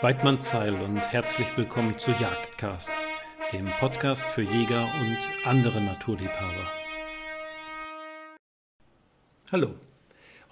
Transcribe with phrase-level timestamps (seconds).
[0.00, 2.92] Weidmann Zeil und herzlich willkommen zu Jagdcast,
[3.52, 6.72] dem Podcast für Jäger und andere Naturliebhaber.
[9.50, 9.74] Hallo,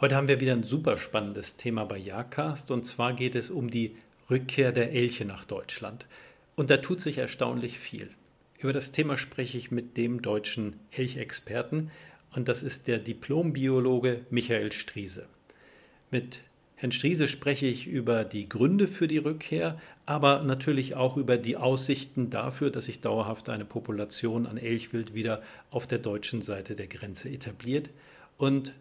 [0.00, 3.70] heute haben wir wieder ein super spannendes Thema bei Jagdcast und zwar geht es um
[3.70, 3.94] die
[4.28, 6.06] Rückkehr der Elche nach Deutschland.
[6.56, 8.08] Und da tut sich erstaunlich viel.
[8.58, 11.92] Über das Thema spreche ich mit dem deutschen Elchexperten
[12.34, 15.28] und das ist der Diplombiologe Michael Striese.
[16.10, 16.40] Mit
[16.78, 21.56] Herrn Striese spreche ich über die Gründe für die Rückkehr, aber natürlich auch über die
[21.56, 26.86] Aussichten dafür, dass sich dauerhaft eine Population an Elchwild wieder auf der deutschen Seite der
[26.86, 27.88] Grenze etabliert.
[28.36, 28.74] Und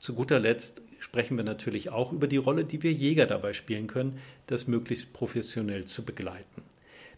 [0.00, 3.86] zu guter Letzt sprechen wir natürlich auch über die Rolle, die wir Jäger dabei spielen
[3.86, 4.18] können,
[4.48, 6.62] das möglichst professionell zu begleiten.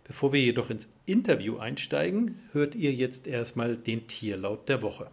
[0.05, 5.11] Bevor wir jedoch ins Interview einsteigen, hört ihr jetzt erstmal den Tierlaut der Woche.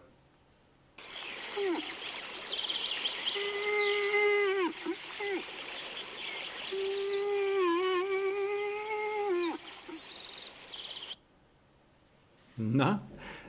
[12.62, 13.02] Na,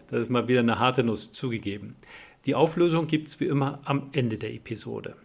[0.06, 1.96] das ist mal wieder eine harte Nuss zugegeben.
[2.46, 5.16] Die Auflösung gibt es wie immer am Ende der Episode.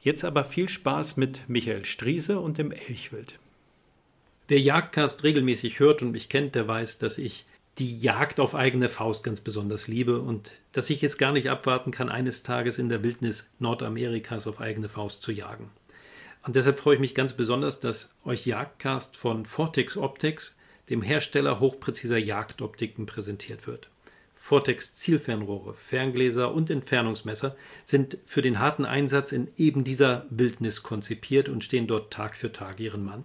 [0.00, 3.38] Jetzt aber viel Spaß mit Michael Striese und dem Elchwild.
[4.48, 7.46] Wer Jagdcast regelmäßig hört und mich kennt, der weiß, dass ich
[7.78, 11.92] die Jagd auf eigene Faust ganz besonders liebe und dass ich jetzt gar nicht abwarten
[11.92, 15.70] kann, eines Tages in der Wildnis Nordamerikas auf eigene Faust zu jagen.
[16.44, 20.57] Und deshalb freue ich mich ganz besonders, dass euch Jagdcast von Vortex Optics,
[20.90, 23.90] dem Hersteller hochpräziser Jagdoptiken, präsentiert wird.
[24.34, 31.48] Vortex Zielfernrohre, Ferngläser und Entfernungsmesser sind für den harten Einsatz in eben dieser Wildnis konzipiert
[31.48, 33.24] und stehen dort Tag für Tag ihren Mann.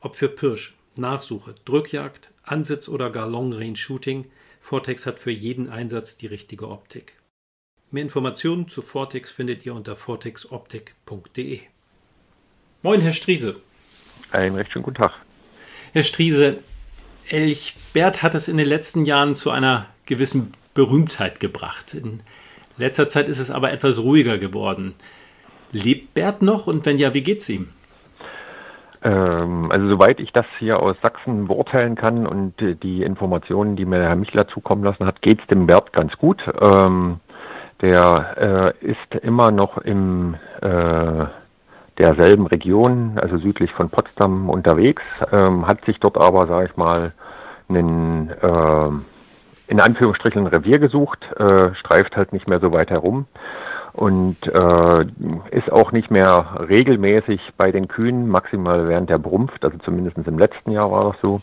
[0.00, 4.26] Ob für Pirsch, Nachsuche, Drückjagd, Ansitz oder gar Long Range Shooting,
[4.60, 7.14] Vortex hat für jeden Einsatz die richtige Optik.
[7.90, 11.60] Mehr Informationen zu Vortex findet ihr unter vortexoptik.de.
[12.82, 13.56] Moin, Herr Striese.
[14.30, 15.20] Einen recht schönen guten Tag.
[15.92, 16.58] Herr Striese,
[17.30, 21.94] Elch Bert hat es in den letzten Jahren zu einer gewissen Berühmtheit gebracht.
[21.94, 22.20] In
[22.76, 24.94] letzter Zeit ist es aber etwas ruhiger geworden.
[25.72, 27.68] Lebt Bert noch und wenn ja, wie geht's ihm?
[29.02, 34.02] Ähm, also soweit ich das hier aus Sachsen beurteilen kann und die Informationen, die mir
[34.02, 36.42] Herr Michler zukommen lassen hat, geht es dem Bert ganz gut.
[36.60, 37.20] Ähm,
[37.80, 41.26] der äh, ist immer noch im äh,
[41.98, 47.12] derselben Region, also südlich von Potsdam unterwegs, ähm, hat sich dort aber, sage ich mal,
[47.68, 48.90] einen äh,
[49.66, 53.26] in Anführungsstrichen ein Revier gesucht, äh, streift halt nicht mehr so weit herum
[53.92, 55.06] und äh,
[55.50, 60.38] ist auch nicht mehr regelmäßig bei den Kühen, maximal während der Brumpft, also zumindest im
[60.38, 61.40] letzten Jahr war das so,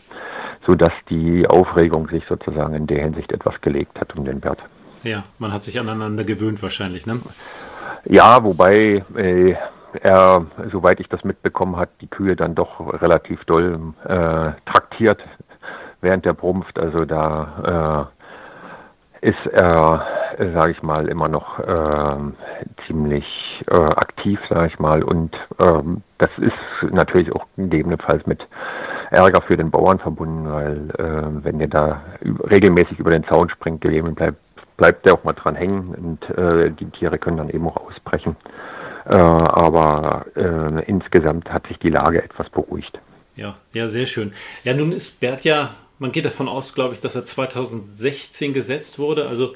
[0.66, 4.58] so dass die Aufregung sich sozusagen in der Hinsicht etwas gelegt hat um den Bert.
[5.02, 7.20] Ja, man hat sich aneinander gewöhnt wahrscheinlich, ne?
[8.04, 9.54] Ja, wobei äh,
[10.00, 15.20] er, soweit ich das mitbekommen hat, die Kühe dann doch relativ doll äh, traktiert
[16.00, 16.78] während der Brumpft.
[16.78, 18.10] Also da
[19.22, 20.06] äh, ist er
[20.38, 22.16] sage ich mal, immer noch äh,
[22.86, 23.26] ziemlich
[23.70, 25.02] äh, aktiv, sage ich mal.
[25.02, 28.46] Und ähm, das ist natürlich auch gegebenenfalls mit
[29.10, 32.02] Ärger für den Bauern verbunden, weil äh, wenn ihr da
[32.50, 34.38] regelmäßig über den Zaun springt, gegeben bleibt,
[34.76, 38.36] bleibt der auch mal dran hängen und äh, die Tiere können dann eben auch ausbrechen.
[39.04, 42.98] Äh, aber äh, insgesamt hat sich die Lage etwas beruhigt.
[43.36, 44.32] Ja, ja, sehr schön.
[44.64, 48.98] Ja, nun ist Bert ja, man geht davon aus, glaube ich, dass er 2016 gesetzt
[48.98, 49.28] wurde.
[49.28, 49.54] Also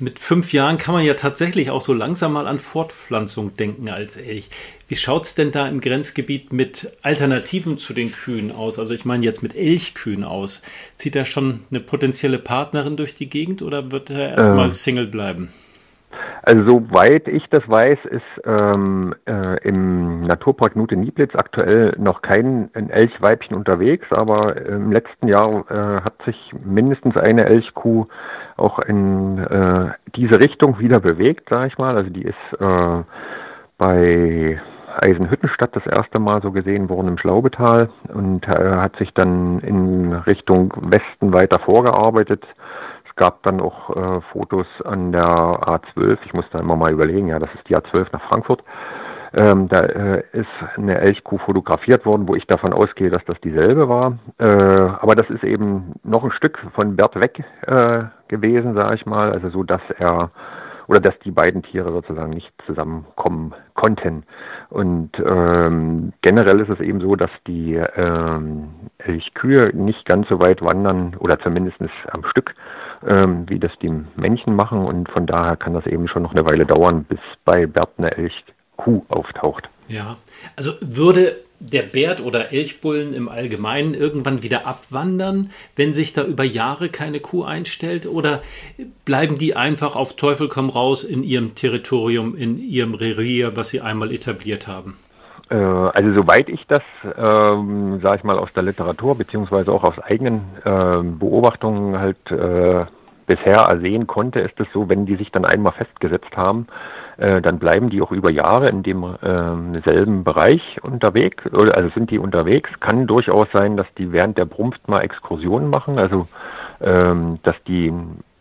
[0.00, 4.16] mit fünf Jahren kann man ja tatsächlich auch so langsam mal an Fortpflanzung denken als
[4.16, 4.48] Elch.
[4.88, 8.78] Wie schaut es denn da im Grenzgebiet mit Alternativen zu den Kühen aus?
[8.78, 10.62] Also ich meine jetzt mit Elchkühen aus.
[10.96, 15.06] Zieht er schon eine potenzielle Partnerin durch die Gegend oder wird er erstmal äh, Single
[15.06, 15.52] bleiben?
[16.42, 22.68] Also soweit ich das weiß, ist ähm, äh, im Naturpark Nute Nieblitz aktuell noch kein
[22.74, 28.06] Elchweibchen unterwegs, aber im letzten Jahr äh, hat sich mindestens eine Elchkuh
[28.56, 31.96] auch in äh, diese Richtung wieder bewegt, sage ich mal.
[31.96, 33.02] Also die ist äh,
[33.78, 34.60] bei
[35.00, 40.12] Eisenhüttenstadt das erste Mal so gesehen worden im Schlaubetal und äh, hat sich dann in
[40.12, 42.44] Richtung Westen weiter vorgearbeitet
[43.16, 46.18] gab dann auch äh, Fotos an der A12.
[46.24, 48.62] Ich muss da immer mal überlegen, ja, das ist die A12 nach Frankfurt.
[49.36, 50.46] Ähm, da äh, ist
[50.76, 54.18] eine Elchkuh fotografiert worden, wo ich davon ausgehe, dass das dieselbe war.
[54.38, 59.06] Äh, aber das ist eben noch ein Stück von Bert weg äh, gewesen, sage ich
[59.06, 59.32] mal.
[59.32, 60.30] Also so, dass er
[60.86, 64.24] oder dass die beiden Tiere sozusagen nicht zusammenkommen konnten.
[64.70, 70.62] Und ähm, generell ist es eben so, dass die ähm, Elchkühe nicht ganz so weit
[70.62, 71.78] wandern oder zumindest
[72.10, 72.54] am Stück,
[73.06, 74.84] ähm, wie das die Männchen machen.
[74.84, 78.16] Und von daher kann das eben schon noch eine Weile dauern, bis bei Bert eine
[78.16, 79.68] Elchkuh auftaucht.
[79.88, 80.16] Ja,
[80.56, 81.36] also würde
[81.72, 87.20] der Bärt oder Elchbullen im Allgemeinen irgendwann wieder abwandern, wenn sich da über Jahre keine
[87.20, 88.06] Kuh einstellt?
[88.06, 88.42] Oder
[89.04, 93.80] bleiben die einfach auf Teufel komm raus in ihrem Territorium, in ihrem Revier, was sie
[93.80, 94.96] einmal etabliert haben?
[95.50, 96.82] Äh, also soweit ich das,
[97.16, 102.86] ähm, sage ich mal, aus der Literatur beziehungsweise auch aus eigenen äh, Beobachtungen halt äh,
[103.26, 106.66] bisher ersehen konnte, ist es so, wenn die sich dann einmal festgesetzt haben,
[107.16, 111.90] äh, dann bleiben die auch über Jahre in dem äh, selben Bereich unterwegs, oder also
[111.90, 112.70] sind die unterwegs.
[112.80, 116.26] Kann durchaus sein, dass die während der Brumpft mal Exkursionen machen, also
[116.80, 117.92] ähm, dass die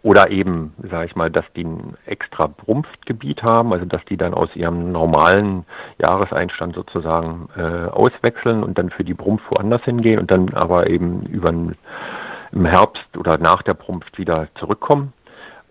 [0.04, 4.34] oder eben, sage ich mal, dass die ein extra Brumpftgebiet haben, also dass die dann
[4.34, 5.66] aus ihrem normalen
[5.98, 11.22] Jahreseinstand sozusagen äh, auswechseln und dann für die Brumpf woanders hingehen und dann aber eben
[11.28, 15.14] über im Herbst oder nach der Brumpft wieder zurückkommen.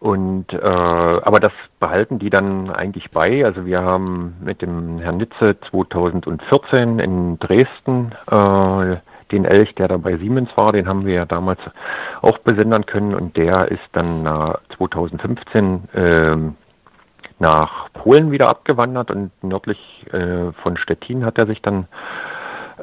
[0.02, 3.44] Und äh, aber das behalten die dann eigentlich bei.
[3.44, 8.96] Also wir haben mit dem Herrn Nitze 2014 in Dresden äh,
[9.30, 11.60] den Elch, der da bei Siemens war, den haben wir ja damals
[12.20, 16.36] auch besendern können und der ist dann äh, 2015 äh,
[17.38, 19.78] nach Polen wieder abgewandert und nördlich
[20.12, 21.86] äh, von Stettin hat er sich dann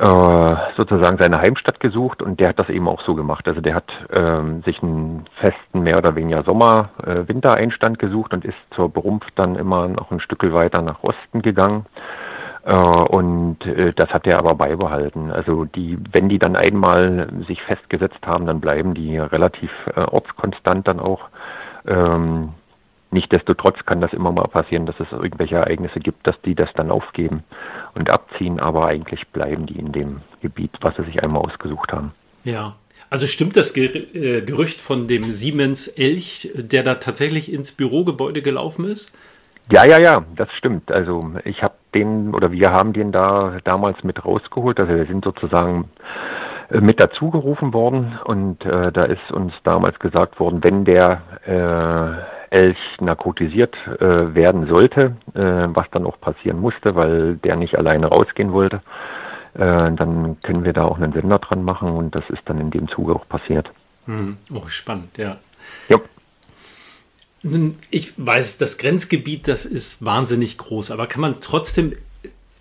[0.01, 3.46] sozusagen seine Heimstadt gesucht und der hat das eben auch so gemacht.
[3.50, 8.56] Also der hat ähm, sich einen festen mehr oder weniger Sommer-Wintereinstand äh, gesucht und ist
[8.75, 11.86] zur Berumpft dann immer noch ein Stück weiter nach Osten gegangen.
[12.63, 15.31] Äh, und äh, das hat er aber beibehalten.
[15.31, 20.88] Also die, wenn die dann einmal sich festgesetzt haben, dann bleiben die relativ äh, ortskonstant
[20.88, 21.28] dann auch.
[21.88, 22.54] Ähm,
[23.12, 26.92] Nichtsdestotrotz kann das immer mal passieren, dass es irgendwelche Ereignisse gibt, dass die das dann
[26.92, 27.44] aufgeben
[27.96, 32.12] und abziehen, aber eigentlich bleiben die in dem Gebiet, was sie sich einmal ausgesucht haben.
[32.44, 32.76] Ja,
[33.10, 38.86] also stimmt das äh, Gerücht von dem Siemens Elch, der da tatsächlich ins Bürogebäude gelaufen
[38.86, 39.12] ist?
[39.72, 40.92] Ja, ja, ja, das stimmt.
[40.92, 44.80] Also ich habe den oder wir haben den da damals mit rausgeholt.
[44.80, 45.90] Also wir sind sozusagen
[46.70, 52.39] äh, mit dazugerufen worden und äh, da ist uns damals gesagt worden, wenn der äh,
[52.51, 58.07] Elch narkotisiert äh, werden sollte, äh, was dann auch passieren musste, weil der nicht alleine
[58.07, 58.81] rausgehen wollte,
[59.54, 62.72] äh, dann können wir da auch einen Sender dran machen und das ist dann in
[62.72, 63.69] dem Zuge auch passiert.
[64.06, 64.38] Hm.
[64.54, 65.38] Oh, spannend, ja.
[65.88, 65.98] Ja.
[67.90, 71.94] Ich weiß, das Grenzgebiet, das ist wahnsinnig groß, aber kann man trotzdem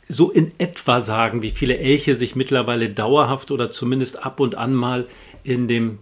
[0.07, 4.75] so in etwa sagen, wie viele Elche sich mittlerweile dauerhaft oder zumindest ab und an
[4.75, 5.07] mal
[5.43, 5.99] in dem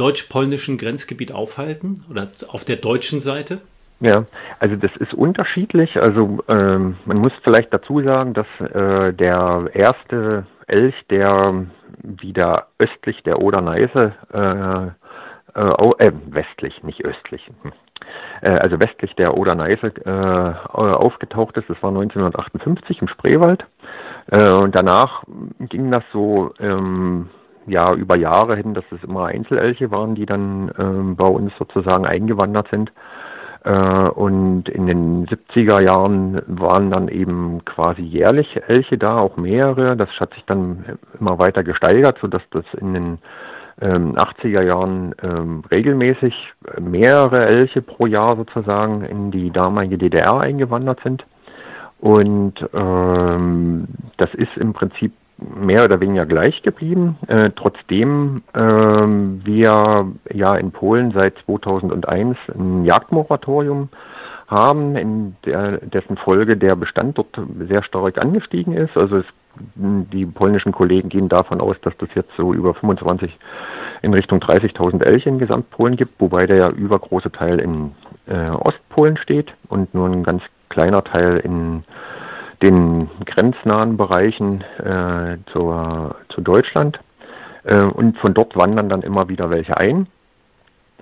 [0.00, 3.60] deutsch-polnischen Grenzgebiet aufhalten oder auf der deutschen Seite?
[4.00, 4.24] Ja,
[4.58, 5.96] also das ist unterschiedlich.
[5.96, 11.66] Also ähm, man muss vielleicht dazu sagen, dass äh, der erste Elch, der
[12.02, 14.86] wieder östlich der Oder-Neiße, äh,
[15.54, 17.72] äh, äh, westlich, nicht östlich, hm.
[18.40, 23.64] äh, also westlich der Oder-Neiße äh, aufgetaucht ist, das war 1958 im Spreewald.
[24.32, 25.24] Und danach
[25.58, 27.30] ging das so ähm,
[27.66, 32.06] ja über Jahre hin, dass es immer Einzelelche waren, die dann ähm, bei uns sozusagen
[32.06, 32.92] eingewandert sind.
[33.64, 39.96] Äh, und in den 70er Jahren waren dann eben quasi jährlich Elche da, auch mehrere.
[39.96, 43.18] Das hat sich dann immer weiter gesteigert, sodass das in den
[43.80, 46.34] ähm, 80er Jahren ähm, regelmäßig
[46.80, 51.24] mehrere Elche pro Jahr sozusagen in die damalige DDR eingewandert sind.
[51.98, 60.12] Und ähm, das ist im Prinzip mehr oder weniger gleich geblieben, äh, trotzdem äh, wir
[60.32, 63.88] ja in Polen seit 2001 ein Jagdmoratorium
[64.50, 68.96] haben, in der, dessen Folge der Bestand dort sehr stark angestiegen ist.
[68.96, 69.26] Also es,
[69.76, 73.36] die polnischen Kollegen gehen davon aus, dass das jetzt so über 25
[74.02, 77.92] in Richtung 30.000 Elche in Gesamtpolen gibt, wobei der übergroße Teil in
[78.26, 81.84] äh, Ostpolen steht und nur ein ganz kleiner Teil in
[82.62, 86.98] den grenznahen Bereichen äh, zur, zu Deutschland.
[87.64, 90.06] Äh, und von dort wandern dann immer wieder welche ein.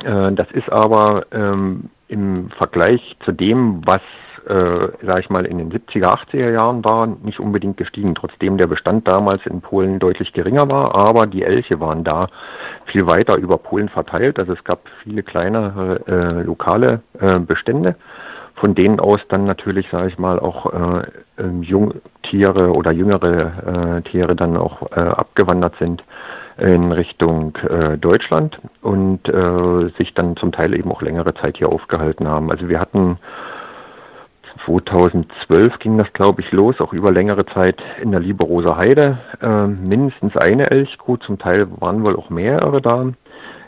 [0.05, 4.01] Äh, das ist aber ähm, im Vergleich zu dem, was,
[4.47, 8.67] äh, sag ich mal, in den 70er, 80er Jahren war, nicht unbedingt gestiegen, trotzdem der
[8.67, 12.29] Bestand damals in Polen deutlich geringer war, aber die Elche waren da
[12.87, 14.39] viel weiter über Polen verteilt.
[14.39, 17.97] Also es gab viele kleinere äh, lokale äh, Bestände
[18.61, 21.03] von denen aus dann natürlich, sage ich mal, auch äh,
[21.39, 26.03] ähm, Jungtiere oder jüngere äh, Tiere dann auch äh, abgewandert sind
[26.59, 31.69] in Richtung äh, Deutschland und äh, sich dann zum Teil eben auch längere Zeit hier
[31.69, 32.51] aufgehalten haben.
[32.51, 33.19] Also wir hatten
[34.67, 39.19] 2012 ging das, glaube ich, los, auch über längere Zeit in der Lieberoser Heide.
[39.41, 43.07] Äh, mindestens eine Elchkuh, zum Teil waren wohl auch mehrere da.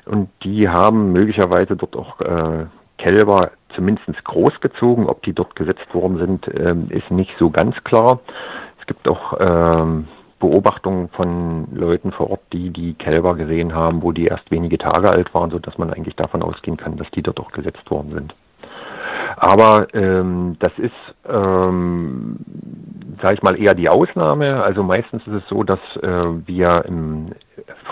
[0.07, 2.67] Und die haben möglicherweise dort auch äh,
[3.01, 5.07] Kälber zumindest großgezogen.
[5.07, 8.21] Ob die dort gesetzt worden sind, ähm, ist nicht so ganz klar.
[8.81, 14.13] Es gibt auch ähm, Beobachtungen von Leuten vor Ort, die die Kälber gesehen haben, wo
[14.13, 17.41] die erst wenige Tage alt waren, sodass man eigentlich davon ausgehen kann, dass die dort
[17.41, 18.35] auch gesetzt worden sind.
[19.37, 20.93] Aber ähm, das ist,
[21.29, 22.37] ähm,
[23.23, 24.63] sage ich mal, eher die Ausnahme.
[24.63, 27.33] Also meistens ist es so, dass äh, wir im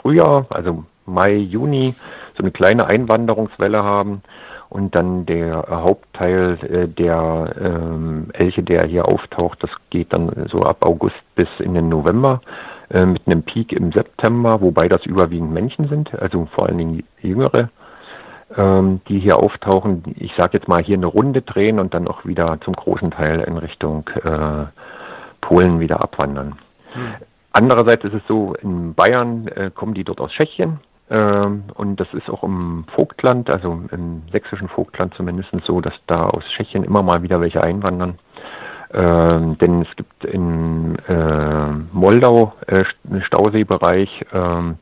[0.01, 1.95] Frühjahr, also Mai, Juni,
[2.37, 4.23] so eine kleine Einwanderungswelle haben
[4.71, 10.63] und dann der Hauptteil äh, der ähm, Elche, der hier auftaucht, das geht dann so
[10.63, 12.41] ab August bis in den November
[12.91, 17.03] äh, mit einem Peak im September, wobei das überwiegend Männchen sind, also vor allen Dingen
[17.21, 17.71] jüngere,
[18.57, 20.03] ähm, die hier auftauchen.
[20.19, 23.41] Ich sage jetzt mal hier eine Runde drehen und dann auch wieder zum großen Teil
[23.41, 24.67] in Richtung äh,
[25.41, 26.57] Polen wieder abwandern.
[26.93, 27.15] Hm.
[27.53, 30.81] Andererseits ist es so, in Bayern äh, kommen die dort aus Tschechien
[31.11, 36.45] und das ist auch im Vogtland, also im sächsischen Vogtland zumindest so, dass da aus
[36.55, 38.19] Tschechien immer mal wieder welche einwandern.
[38.91, 42.85] Ähm, denn es gibt in äh, Moldau äh,
[43.27, 44.79] Stauseebereich, ähm,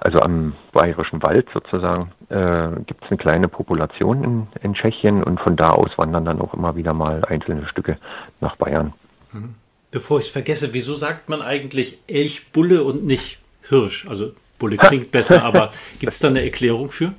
[0.00, 5.40] also am Bayerischen Wald sozusagen, äh, gibt es eine kleine Population in, in Tschechien und
[5.40, 7.98] von da aus wandern dann auch immer wieder mal einzelne Stücke
[8.40, 8.94] nach Bayern.
[9.32, 9.56] Mhm.
[9.90, 14.06] Bevor ich es vergesse, wieso sagt man eigentlich Elchbulle und nicht Hirsch?
[14.08, 17.12] Also Bulle klingt besser, aber gibt es da eine Erklärung für?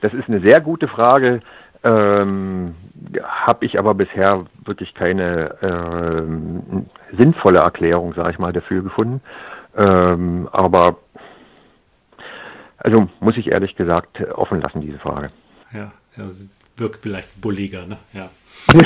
[0.00, 1.40] Das ist eine sehr gute Frage.
[1.82, 2.74] Ähm,
[3.22, 6.86] Habe ich aber bisher wirklich keine ähm,
[7.16, 9.20] sinnvolle Erklärung, sage ich mal, dafür gefunden.
[9.76, 10.98] Ähm, aber
[12.78, 15.30] also muss ich ehrlich gesagt offen lassen, diese Frage.
[15.72, 17.98] Ja, ja es wirkt vielleicht bulliger, ne?
[18.12, 18.30] Ja.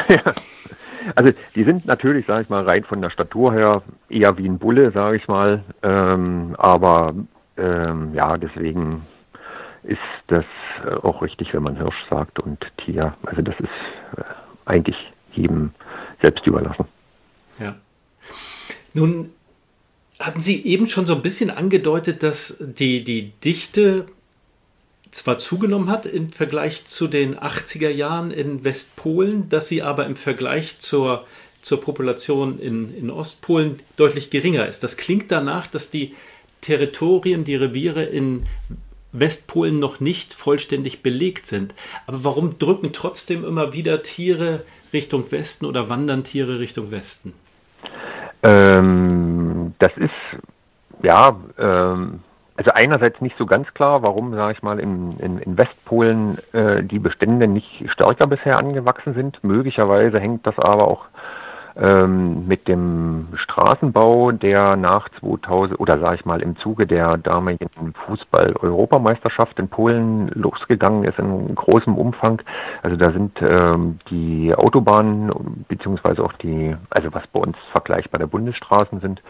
[1.17, 4.59] Also die sind natürlich, sage ich mal, rein von der Statur her eher wie ein
[4.59, 5.63] Bulle, sage ich mal.
[5.83, 7.15] Ähm, aber
[7.57, 9.07] ähm, ja, deswegen
[9.83, 10.45] ist das
[10.85, 13.17] äh, auch richtig, wenn man Hirsch sagt und Tier.
[13.25, 13.69] Also das ist
[14.17, 14.23] äh,
[14.65, 14.97] eigentlich
[15.33, 15.73] jedem
[16.23, 16.87] selbst überlassen.
[17.59, 17.77] Ja.
[18.95, 19.31] Nun
[20.19, 24.07] hatten Sie eben schon so ein bisschen angedeutet, dass die, die Dichte
[25.11, 30.17] zwar zugenommen hat im Vergleich zu den 80er Jahren in Westpolen, dass sie aber im
[30.17, 31.25] Vergleich zur,
[31.61, 34.83] zur Population in, in Ostpolen deutlich geringer ist.
[34.83, 36.15] Das klingt danach, dass die
[36.65, 38.47] Territorien, die Reviere in
[39.13, 41.75] Westpolen noch nicht vollständig belegt sind.
[42.07, 47.33] Aber warum drücken trotzdem immer wieder Tiere Richtung Westen oder wandern Tiere Richtung Westen?
[48.43, 50.11] Ähm, das ist
[51.03, 52.21] ja ähm,
[52.57, 56.85] also einerseits nicht so ganz klar, warum, sage ich mal, in, in, in Westpolen äh,
[56.85, 59.43] die Bestände nicht stärker bisher angewachsen sind.
[59.43, 61.07] Möglicherweise hängt das aber auch
[61.77, 67.69] ähm, mit dem Straßenbau, der nach 2000 oder sage ich mal im Zuge der damaligen
[68.07, 72.43] Fußball-Europameisterschaft in Polen losgegangen ist in großem Umfang.
[72.83, 78.27] Also da sind ähm, die Autobahnen beziehungsweise auch die, also was bei uns vergleichbar der
[78.29, 79.21] Bundesstraßen sind,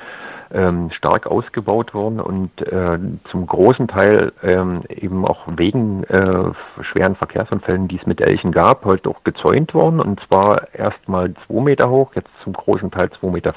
[0.54, 2.98] ähm, stark ausgebaut worden und äh,
[3.30, 8.84] zum großen Teil ähm, eben auch wegen äh, schweren Verkehrsunfällen, die es mit Elchen gab,
[8.84, 13.30] heute auch gezäunt worden und zwar erstmal zwei Meter hoch, jetzt zum großen Teil 2,50
[13.30, 13.54] Meter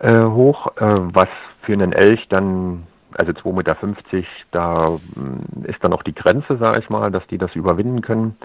[0.00, 1.28] äh, hoch, äh, was
[1.62, 2.86] für einen Elch dann
[3.18, 3.76] also 2,50 Meter,
[4.50, 8.36] da äh, ist dann auch die Grenze, sage ich mal, dass die das überwinden können.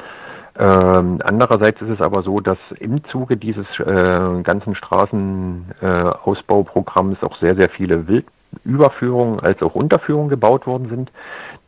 [0.62, 7.36] Ähm, andererseits ist es aber so, dass im Zuge dieses äh, ganzen Straßenausbauprogramms äh, auch
[7.40, 11.12] sehr, sehr viele Wildüberführungen als auch Unterführungen gebaut worden sind,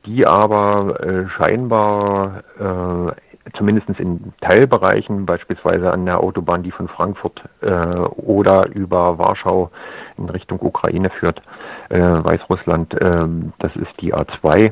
[0.05, 3.13] die aber äh, scheinbar äh,
[3.57, 9.69] zumindest in Teilbereichen, beispielsweise an der Autobahn, die von Frankfurt äh, oder über Warschau
[10.17, 11.41] in Richtung Ukraine führt,
[11.89, 13.27] äh, Weißrussland, äh,
[13.59, 14.71] das ist die A2.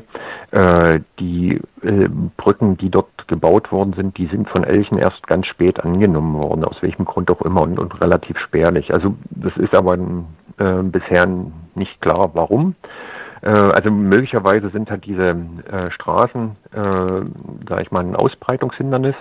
[0.52, 5.46] Äh, die äh, Brücken, die dort gebaut worden sind, die sind von Elchen erst ganz
[5.46, 8.92] spät angenommen worden, aus welchem Grund auch immer und, und relativ spärlich.
[8.92, 9.98] Also das ist aber
[10.58, 11.26] äh, bisher
[11.74, 12.74] nicht klar, warum.
[13.42, 15.36] Äh, also möglicherweise sind halt diese
[15.70, 19.16] äh, Straßen, äh, sage ich mal, ein Ausbreitungshindernis.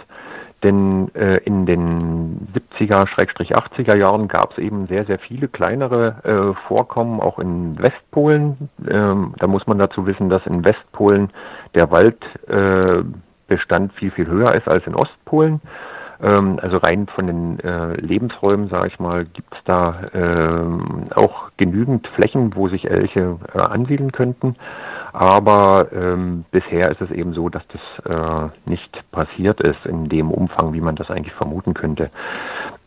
[0.63, 2.47] Denn äh, in den
[2.79, 8.69] 70er, 80er Jahren gab es eben sehr, sehr viele kleinere äh, Vorkommen, auch in Westpolen.
[8.87, 11.31] Ähm, da muss man dazu wissen, dass in Westpolen
[11.73, 15.61] der Waldbestand äh, viel, viel höher ist als in Ostpolen.
[16.21, 21.49] Ähm, also rein von den äh, Lebensräumen, sage ich mal, gibt es da äh, auch
[21.57, 24.55] genügend Flächen, wo sich Elche äh, ansiedeln könnten.
[25.13, 30.31] Aber ähm, bisher ist es eben so, dass das äh, nicht passiert ist in dem
[30.31, 32.11] Umfang, wie man das eigentlich vermuten könnte.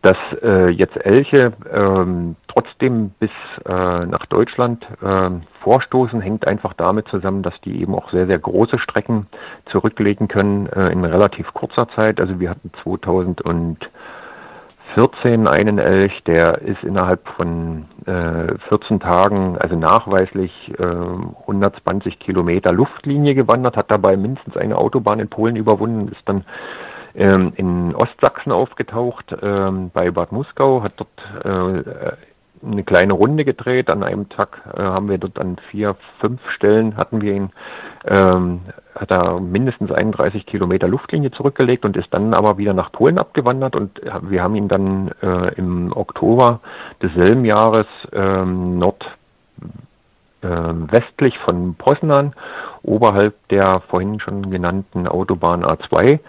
[0.05, 3.31] Dass äh, jetzt Elche ähm, trotzdem bis
[3.65, 5.31] äh, nach Deutschland äh,
[5.63, 9.29] vorstoßen, hängt einfach damit zusammen, dass die eben auch sehr, sehr große Strecken
[9.65, 12.21] zurücklegen können äh, in relativ kurzer Zeit.
[12.21, 13.79] Also wir hatten 2014
[14.95, 22.73] 2014 einen Elch, der ist innerhalb von äh, 14 Tagen, also nachweislich äh, 120 Kilometer
[22.73, 26.45] Luftlinie gewandert, hat dabei mindestens eine Autobahn in Polen überwunden, ist dann
[27.15, 32.13] ähm, in Ostsachsen aufgetaucht, ähm, bei Bad Muskau, hat dort äh,
[32.65, 33.93] eine kleine Runde gedreht.
[33.93, 37.51] An einem Tag äh, haben wir dort an vier, fünf Stellen hatten wir ihn,
[38.07, 38.63] ähm,
[38.95, 43.77] hat er mindestens 31 Kilometer Luftlinie zurückgelegt und ist dann aber wieder nach Polen abgewandert
[43.77, 46.61] und wir haben ihn dann äh, im Oktober
[47.03, 48.79] desselben Jahres ähm,
[50.43, 52.35] nordwestlich äh, von Poznan,
[52.83, 56.21] oberhalb der vorhin schon genannten Autobahn A2, ähm,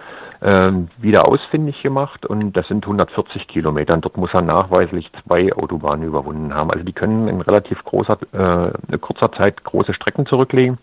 [0.41, 3.93] wieder ausfindig gemacht und das sind 140 Kilometer.
[3.93, 6.71] Und dort muss er nachweislich zwei Autobahnen überwunden haben.
[6.71, 10.77] Also die können in relativ großer, äh, kurzer Zeit große Strecken zurücklegen.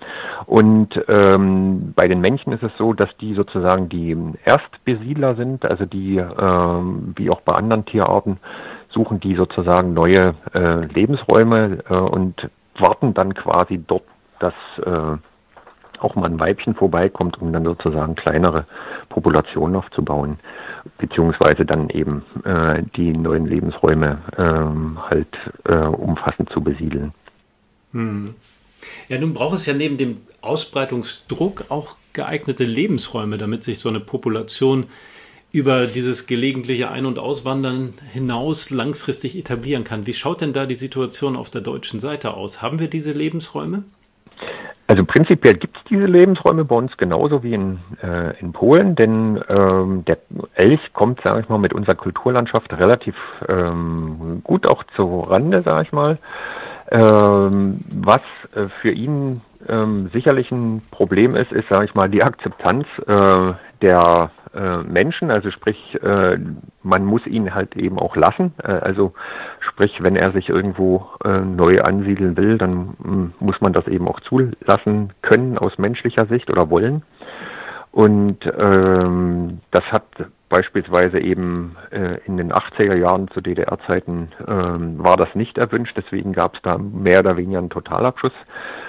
[0.47, 5.85] Und ähm, bei den Männchen ist es so, dass die sozusagen die Erstbesiedler sind, also
[5.85, 8.39] die, ähm, wie auch bei anderen Tierarten,
[8.91, 14.05] suchen die sozusagen neue äh, Lebensräume äh, und warten dann quasi dort,
[14.39, 14.55] dass
[14.85, 15.17] äh,
[16.05, 18.67] auch mal ein Weibchen vorbeikommt, um dann sozusagen kleinere
[19.09, 20.39] Populationen aufzubauen,
[20.99, 25.29] beziehungsweise dann eben äh, die neuen Lebensräume ähm, halt
[25.65, 27.13] äh, umfassend zu besiedeln.
[27.93, 28.35] Hm.
[29.09, 34.01] Ja, nun braucht es ja neben dem Ausbreitungsdruck auch geeignete Lebensräume, damit sich so eine
[34.01, 34.87] Population
[35.53, 40.07] über dieses gelegentliche Ein- und Auswandern hinaus langfristig etablieren kann.
[40.07, 42.63] Wie schaut denn da die Situation auf der deutschen Seite aus?
[42.63, 43.85] Haben wir diese Lebensräume?
[44.93, 49.43] Also prinzipiell gibt es diese Lebensräume bei uns genauso wie in, äh, in Polen, denn
[49.49, 50.19] ähm, der
[50.53, 53.15] Elch kommt, sage ich mal, mit unserer Kulturlandschaft relativ
[53.49, 56.19] ähm, gut auch zu Rande, sage ich mal.
[56.91, 58.21] Ähm, was
[58.55, 63.55] äh, für ihn ähm, sicherlich ein Problem ist, ist, sage ich mal, die Akzeptanz äh,
[63.83, 65.31] der äh, Menschen.
[65.31, 66.39] Also sprich, äh,
[66.83, 68.55] man muss ihn halt eben auch lassen.
[68.63, 69.13] Äh, also
[69.61, 74.09] sprich, wenn er sich irgendwo äh, neu ansiedeln will, dann mm, muss man das eben
[74.09, 77.03] auch zulassen können aus menschlicher Sicht oder wollen.
[77.91, 80.05] Und ähm, das hat
[80.49, 85.97] beispielsweise eben äh, in den 80er Jahren zu DDR-Zeiten ähm, war das nicht erwünscht.
[85.97, 88.33] Deswegen gab es da mehr oder weniger einen Totalabschuss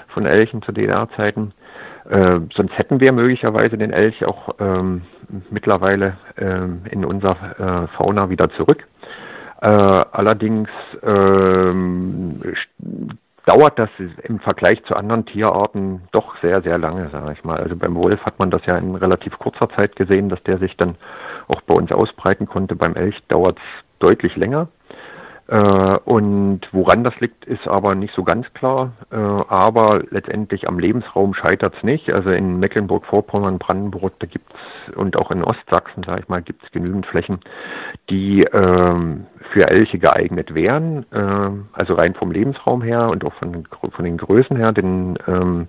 [0.08, 1.52] von Elchen zu DDR-Zeiten.
[2.08, 5.02] Äh, sonst hätten wir möglicherweise den Elch auch ähm,
[5.50, 8.86] mittlerweile ähm, in unserer äh, Fauna wieder zurück.
[9.62, 10.68] Äh, allerdings
[11.02, 12.40] ähm,
[13.46, 13.88] dauert das
[14.22, 17.58] im Vergleich zu anderen Tierarten doch sehr, sehr lange, sage ich mal.
[17.58, 20.76] Also beim Wolf hat man das ja in relativ kurzer Zeit gesehen, dass der sich
[20.76, 20.96] dann
[21.48, 22.74] auch bei uns ausbreiten konnte.
[22.76, 24.68] Beim Elch dauert es deutlich länger.
[25.46, 28.92] Äh, und woran das liegt, ist aber nicht so ganz klar.
[29.10, 32.10] Äh, aber letztendlich am Lebensraum scheitert es nicht.
[32.10, 34.54] Also in Mecklenburg-Vorpommern, Brandenburg, da gibt's
[34.96, 37.40] und auch in Ostsachsen, sage ich mal, gibt es genügend Flächen,
[38.10, 41.04] die ähm, für Elche geeignet wären.
[41.12, 44.72] Äh, also rein vom Lebensraum her und auch von, von den Größen her.
[44.72, 45.68] Denn ähm,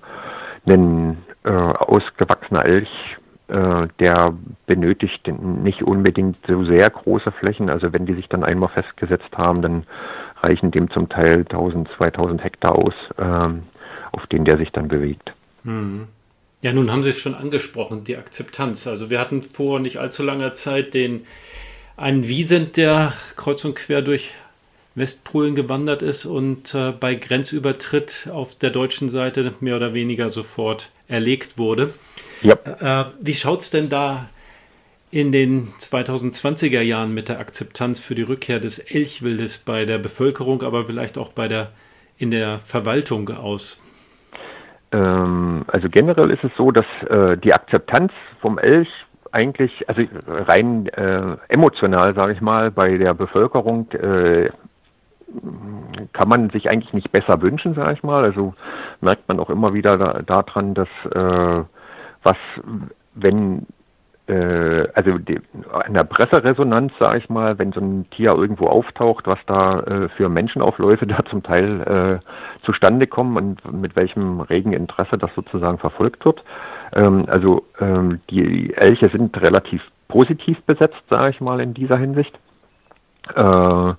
[0.68, 4.34] ein äh, ausgewachsener Elch der
[4.66, 7.70] benötigt nicht unbedingt so sehr große Flächen.
[7.70, 9.84] Also wenn die sich dann einmal festgesetzt haben, dann
[10.42, 13.64] reichen dem zum Teil 1000, 2000 Hektar aus, ähm,
[14.12, 15.34] auf denen der sich dann bewegt.
[15.64, 16.08] Hm.
[16.62, 18.88] Ja, nun haben Sie es schon angesprochen, die Akzeptanz.
[18.88, 21.26] Also wir hatten vor nicht allzu langer Zeit den
[21.98, 24.32] einen Wiesent, der kreuz und quer durch
[24.96, 30.90] Westpolen gewandert ist und äh, bei Grenzübertritt auf der deutschen Seite mehr oder weniger sofort
[31.08, 31.94] erlegt wurde.
[32.42, 32.56] Ja.
[33.02, 34.28] Äh, wie schaut es denn da
[35.12, 40.64] in den 2020er Jahren mit der Akzeptanz für die Rückkehr des Elchwildes bei der Bevölkerung,
[40.64, 41.72] aber vielleicht auch bei der,
[42.18, 43.82] in der Verwaltung aus?
[44.92, 48.90] Ähm, also generell ist es so, dass äh, die Akzeptanz vom Elch
[49.32, 54.50] eigentlich, also rein äh, emotional, sage ich mal, bei der Bevölkerung äh,
[56.14, 58.24] kann man sich eigentlich nicht besser wünschen, sage ich mal.
[58.24, 58.54] Also
[59.02, 61.66] merkt man auch immer wieder daran, da dass äh,
[62.26, 62.38] was,
[63.14, 63.66] wenn
[64.28, 65.40] äh, also die,
[65.72, 70.10] an der Presseresonanz, sage ich mal, wenn so ein Tier irgendwo auftaucht, was da äh,
[70.10, 75.78] für Menschenaufläufe da zum Teil äh, zustande kommen und mit welchem regen Interesse das sozusagen
[75.78, 76.44] verfolgt wird.
[76.94, 82.38] Ähm, also ähm, die Elche sind relativ positiv besetzt, sage ich mal, in dieser Hinsicht.
[83.36, 83.94] Äh,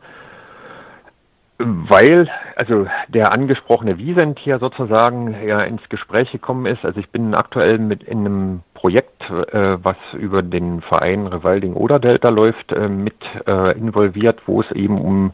[1.59, 6.85] weil, also der angesprochene Wiesent hier sozusagen ja ins Gespräch gekommen ist.
[6.85, 11.99] Also ich bin aktuell mit in einem Projekt, äh, was über den Verein Rewalding Oder
[11.99, 13.17] Delta läuft, äh, mit
[13.47, 15.33] äh, involviert, wo es eben um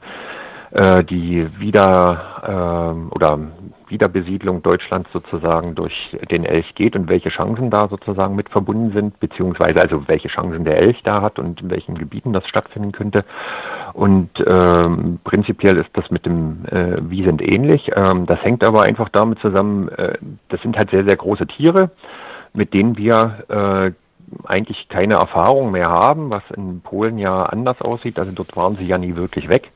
[0.71, 3.39] äh, die Wieder äh, oder
[3.93, 9.21] Wiederbesiedlung Deutschlands sozusagen durch den Elch geht und welche Chancen da sozusagen mit verbunden sind,
[9.21, 13.25] beziehungsweise also welche Chancen der Elch da hat und in welchen Gebieten das stattfinden könnte.
[13.93, 17.93] Und ähm, prinzipiell ist das mit dem äh, Wiesent ähnlich.
[17.95, 21.91] Ähm, das hängt aber einfach damit zusammen, äh, das sind halt sehr, sehr große Tiere,
[22.55, 23.93] mit denen wir äh,
[24.49, 28.19] eigentlich keine Erfahrung mehr haben, was in Polen ja anders aussieht.
[28.19, 29.71] Also dort waren sie ja nie wirklich weg.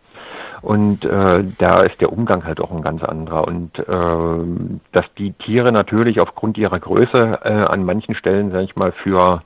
[0.66, 3.46] Und äh, da ist der Umgang halt auch ein ganz anderer.
[3.46, 8.74] Und äh, dass die Tiere natürlich aufgrund ihrer Größe äh, an manchen Stellen, sage ich
[8.74, 9.42] mal, für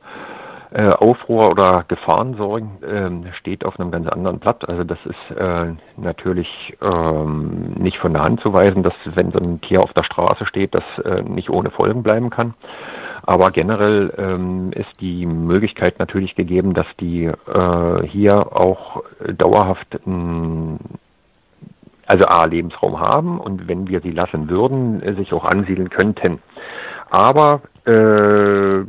[0.71, 4.67] äh, Aufruhr oder Gefahren sorgen, äh, steht auf einem ganz anderen Blatt.
[4.67, 6.49] Also das ist äh, natürlich
[6.81, 10.47] ähm, nicht von der Hand zu weisen, dass wenn so ein Tier auf der Straße
[10.47, 12.55] steht, das äh, nicht ohne Folgen bleiben kann.
[13.25, 19.03] Aber generell ähm, ist die Möglichkeit natürlich gegeben, dass die äh, hier auch
[19.37, 20.79] dauerhaft ein
[22.11, 26.41] also A, Lebensraum haben und wenn wir sie lassen würden, äh, sich auch ansiedeln könnten.
[27.09, 28.85] Aber äh,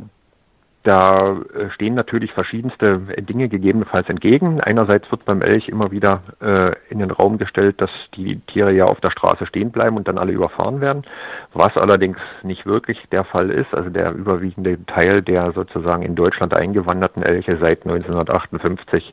[0.82, 4.60] da äh, stehen natürlich verschiedenste Dinge gegebenenfalls entgegen.
[4.60, 8.86] Einerseits wird beim Elch immer wieder äh, in den Raum gestellt, dass die Tiere ja
[8.86, 11.04] auf der Straße stehen bleiben und dann alle überfahren werden,
[11.52, 13.72] was allerdings nicht wirklich der Fall ist.
[13.72, 19.12] Also der überwiegende Teil der sozusagen in Deutschland eingewanderten Elche seit 1958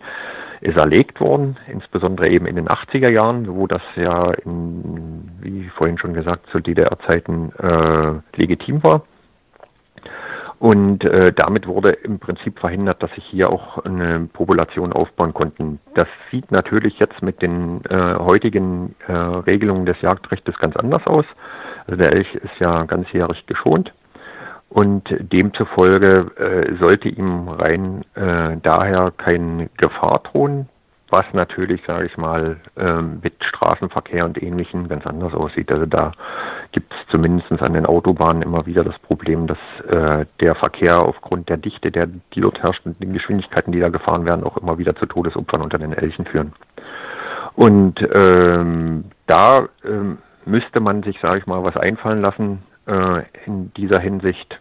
[0.61, 5.97] ist erlegt worden, insbesondere eben in den 80er Jahren, wo das ja, in, wie vorhin
[5.97, 9.03] schon gesagt, zu DDR-Zeiten äh, legitim war.
[10.59, 15.79] Und äh, damit wurde im Prinzip verhindert, dass sich hier auch eine Population aufbauen konnten.
[15.95, 21.25] Das sieht natürlich jetzt mit den äh, heutigen äh, Regelungen des Jagdrechts ganz anders aus.
[21.87, 23.93] Also der Elch ist ja ganzjährig geschont
[24.69, 30.69] und demzufolge äh, sollte ihm rein äh, daher keine Gefahr drohen
[31.11, 35.71] was natürlich, sage ich mal, ähm, mit Straßenverkehr und Ähnlichem ganz anders aussieht.
[35.71, 36.11] Also da
[36.71, 41.49] gibt es zumindest an den Autobahnen immer wieder das Problem, dass äh, der Verkehr aufgrund
[41.49, 44.77] der Dichte, der, die dort herrscht und den Geschwindigkeiten, die da gefahren werden, auch immer
[44.77, 46.53] wieder zu Todesopfern unter den Elchen führen.
[47.55, 53.71] Und ähm, da ähm, müsste man sich, sage ich mal, was einfallen lassen äh, in
[53.75, 54.59] dieser Hinsicht.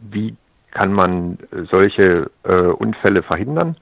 [0.00, 0.36] Wie
[0.70, 1.38] kann man
[1.70, 3.76] solche äh, Unfälle verhindern?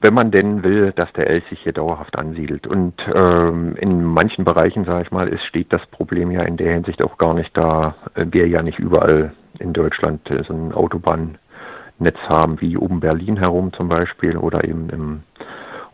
[0.00, 2.66] wenn man denn will, dass der Elch sich hier dauerhaft ansiedelt.
[2.66, 6.72] Und ähm, in manchen Bereichen, sage ich mal, ist, steht das Problem ja in der
[6.72, 7.94] Hinsicht auch gar nicht da.
[8.14, 13.74] Wir ja nicht überall in Deutschland äh, so ein Autobahnnetz haben, wie um Berlin herum
[13.74, 15.22] zum Beispiel oder eben im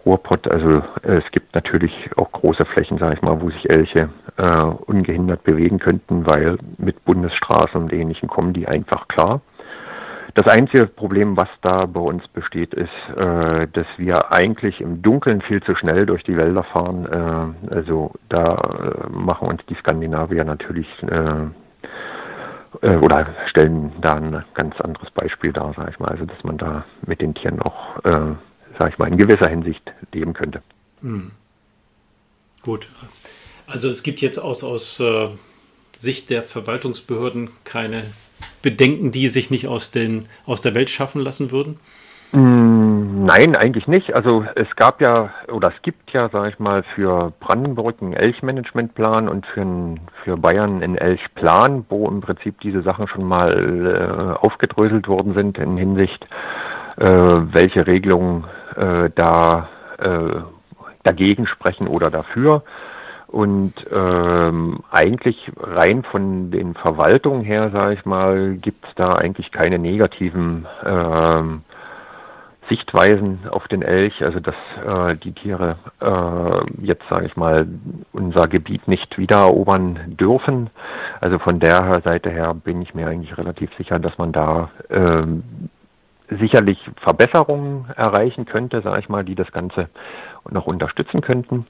[0.06, 0.48] Ruhrpott.
[0.48, 4.62] Also äh, es gibt natürlich auch große Flächen, sage ich mal, wo sich Elche äh,
[4.62, 9.40] ungehindert bewegen könnten, weil mit Bundesstraßen und Ähnlichem kommen die einfach klar.
[10.36, 15.40] Das einzige Problem, was da bei uns besteht, ist, äh, dass wir eigentlich im Dunkeln
[15.40, 17.06] viel zu schnell durch die Wälder fahren.
[17.70, 21.46] Äh, also da äh, machen uns die Skandinavier natürlich äh,
[22.82, 26.08] oder stellen da ein ganz anderes Beispiel dar, sage ich mal.
[26.08, 28.34] Also dass man da mit den Tieren auch, äh,
[28.78, 30.62] sage ich mal, in gewisser Hinsicht leben könnte.
[31.00, 31.30] Hm.
[32.62, 32.88] Gut.
[33.66, 35.28] Also es gibt jetzt aus, aus äh,
[35.96, 38.04] Sicht der Verwaltungsbehörden keine
[38.62, 41.78] Bedenken, die sich nicht aus, den, aus der Welt schaffen lassen würden?
[42.32, 44.12] Mm, nein, eigentlich nicht.
[44.14, 49.28] Also es gab ja oder es gibt ja, sage ich mal, für Brandenburg einen Elchmanagementplan
[49.28, 49.64] und für,
[50.24, 55.58] für Bayern einen Elchplan, wo im Prinzip diese Sachen schon mal äh, aufgedröselt worden sind
[55.58, 56.26] in Hinsicht,
[56.96, 58.44] äh, welche Regelungen
[58.76, 60.40] äh, da äh,
[61.02, 62.62] dagegen sprechen oder dafür.
[63.28, 69.50] Und ähm, eigentlich rein von den Verwaltungen her, sage ich mal, gibt es da eigentlich
[69.50, 71.62] keine negativen ähm,
[72.68, 77.66] Sichtweisen auf den Elch, also dass äh, die Tiere äh, jetzt, sage ich mal,
[78.12, 80.70] unser Gebiet nicht wiedererobern dürfen.
[81.20, 85.42] Also von der Seite her bin ich mir eigentlich relativ sicher, dass man da ähm,
[86.30, 89.88] sicherlich Verbesserungen erreichen könnte, sage ich mal, die das Ganze
[90.48, 91.66] noch unterstützen könnten.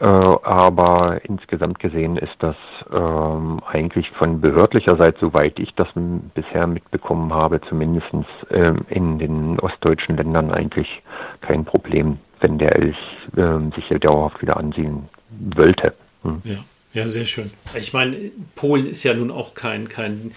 [0.00, 2.56] Äh, aber insgesamt gesehen ist das
[2.92, 5.88] ähm, eigentlich von behördlicher Seite, soweit ich das
[6.34, 8.08] bisher mitbekommen habe, zumindest
[8.50, 11.02] ähm, in den ostdeutschen Ländern eigentlich
[11.42, 12.98] kein Problem, wenn der Elch
[13.36, 15.08] ähm, sich hier dauerhaft wieder ansiedeln
[15.56, 15.94] wollte.
[16.22, 16.40] Hm.
[16.42, 16.56] Ja.
[16.94, 17.50] Ja, sehr schön.
[17.76, 18.16] Ich meine,
[18.54, 20.30] Polen ist ja nun auch kein, kein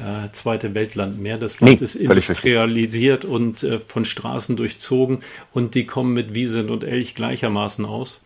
[0.00, 1.38] äh, zweite Weltland mehr.
[1.38, 5.20] Das Land nee, ist industrialisiert und äh, von Straßen durchzogen
[5.52, 8.20] und die kommen mit Wiesent und Elch gleichermaßen aus.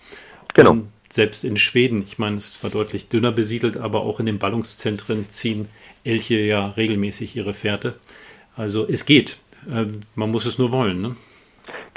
[0.55, 0.71] Genau.
[0.71, 4.27] Und selbst in Schweden, ich meine, es ist zwar deutlich dünner besiedelt, aber auch in
[4.27, 5.69] den Ballungszentren ziehen
[6.03, 7.95] Elche ja regelmäßig ihre Fährte.
[8.57, 9.39] Also es geht.
[9.71, 9.85] Äh,
[10.15, 11.03] man muss es nur wollen.
[11.03, 11.17] Ne?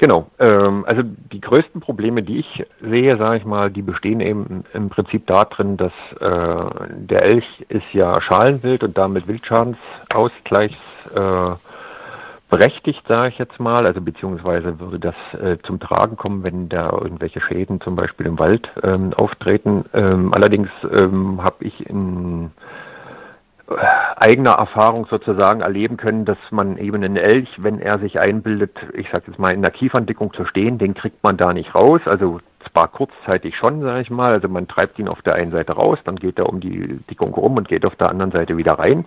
[0.00, 0.30] Genau.
[0.38, 4.88] Ähm, also die größten Probleme, die ich sehe, sage ich mal, die bestehen eben im
[4.88, 10.74] Prinzip darin, dass äh, der Elch ist ja Schalenwild und damit Wildschadensausgleichs
[11.14, 11.50] äh,
[12.48, 16.88] berechtigt, sage ich jetzt mal, also beziehungsweise würde das äh, zum Tragen kommen, wenn da
[16.90, 19.84] irgendwelche Schäden zum Beispiel im Wald ähm, auftreten.
[19.92, 22.52] Ähm, allerdings ähm, habe ich in
[24.16, 29.08] eigener Erfahrung sozusagen erleben können, dass man eben einen Elch, wenn er sich einbildet, ich
[29.10, 32.00] sage jetzt mal in der Kieferndickung zu stehen, den kriegt man da nicht raus.
[32.04, 32.40] Also
[32.72, 35.98] zwar kurzzeitig schon, sage ich mal, also man treibt ihn auf der einen Seite raus,
[36.04, 39.04] dann geht er um die Dickung rum und geht auf der anderen Seite wieder rein.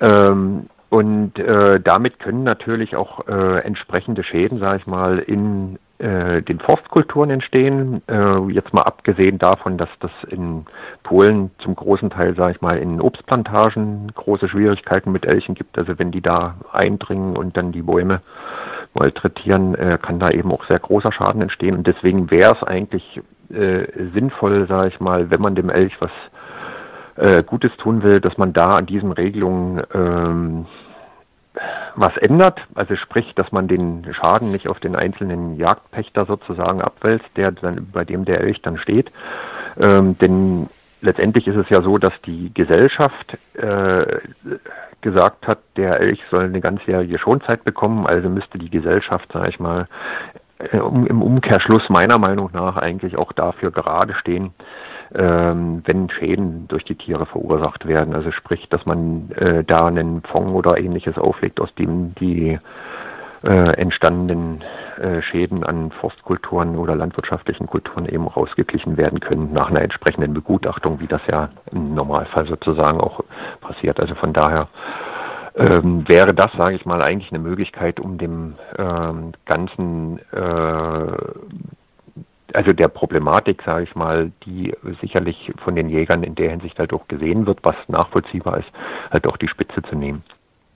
[0.00, 6.42] Ähm, und äh, damit können natürlich auch äh, entsprechende Schäden, sage ich mal, in äh,
[6.42, 8.02] den Forstkulturen entstehen.
[8.08, 10.64] Äh, jetzt mal abgesehen davon, dass das in
[11.02, 15.78] Polen zum großen Teil, sage ich mal, in Obstplantagen große Schwierigkeiten mit Elchen gibt.
[15.78, 18.22] Also wenn die da eindringen und dann die Bäume
[18.94, 21.76] malträtieren, äh, kann da eben auch sehr großer Schaden entstehen.
[21.76, 26.10] Und deswegen wäre es eigentlich äh, sinnvoll, sage ich mal, wenn man dem Elch was
[27.16, 30.66] äh, Gutes tun will, dass man da an diesen Regelungen ähm,
[31.94, 37.28] was ändert, also sprich, dass man den Schaden nicht auf den einzelnen Jagdpächter sozusagen abwälzt,
[37.36, 39.10] der dann, bei dem der Elch dann steht.
[39.78, 40.68] Ähm, denn
[41.00, 44.20] letztendlich ist es ja so, dass die Gesellschaft äh,
[45.00, 49.60] gesagt hat, der Elch soll eine ganzjährige Schonzeit bekommen, also müsste die Gesellschaft, sage ich
[49.60, 49.88] mal,
[50.58, 54.52] äh, im Umkehrschluss meiner Meinung nach eigentlich auch dafür gerade stehen,
[55.14, 58.14] ähm, wenn Schäden durch die Tiere verursacht werden.
[58.14, 62.58] Also sprich, dass man äh, da einen Fonds oder ähnliches auflegt, aus dem die
[63.42, 64.62] äh, entstandenen
[65.00, 70.34] äh, Schäden an Forstkulturen oder landwirtschaftlichen Kulturen eben auch ausgeglichen werden können nach einer entsprechenden
[70.34, 73.24] Begutachtung, wie das ja im Normalfall sozusagen auch
[73.60, 73.98] passiert.
[73.98, 74.68] Also von daher
[75.56, 81.12] ähm, wäre das, sage ich mal, eigentlich eine Möglichkeit, um dem ähm, ganzen äh,
[82.54, 86.92] also der Problematik, sage ich mal, die sicherlich von den Jägern in der Hinsicht halt
[86.92, 88.68] auch gesehen wird, was nachvollziehbar ist,
[89.10, 90.22] halt auch die Spitze zu nehmen.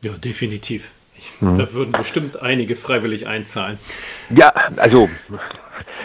[0.02, 0.92] Ja, definitiv.
[1.16, 1.54] Ich, hm.
[1.54, 3.78] Da würden bestimmt einige freiwillig einzahlen.
[4.30, 5.08] Ja, also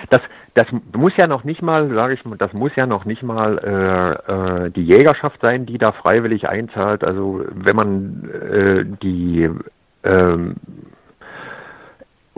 [0.10, 0.22] das,
[0.54, 3.58] das muss ja noch nicht mal, sage ich mal, das muss ja noch nicht mal
[3.58, 7.06] äh, äh, die Jägerschaft sein, die da freiwillig einzahlt.
[7.06, 9.50] Also wenn man äh, die
[10.04, 10.56] ähm,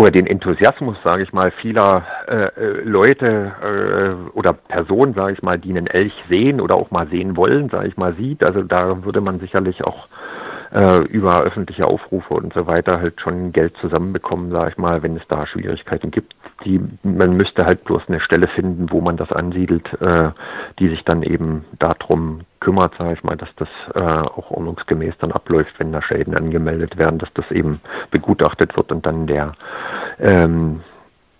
[0.01, 5.43] oder den Enthusiasmus, sage ich mal, vieler äh, äh, Leute äh, oder Personen, sage ich
[5.43, 8.43] mal, die einen Elch sehen oder auch mal sehen wollen, sage ich mal, sieht.
[8.43, 10.07] Also da würde man sicherlich auch
[10.73, 15.17] äh, über öffentliche Aufrufe und so weiter halt schon Geld zusammenbekommen, sage ich mal, wenn
[15.17, 16.36] es da Schwierigkeiten gibt.
[16.65, 20.29] Die, man müsste halt bloß eine Stelle finden, wo man das ansiedelt, äh,
[20.79, 25.31] die sich dann eben darum kümmert, sage ich mal, dass das äh, auch ordnungsgemäß dann
[25.31, 27.81] abläuft, wenn da Schäden angemeldet werden, dass das eben
[28.12, 29.53] begutachtet wird und dann der
[30.19, 30.81] ähm,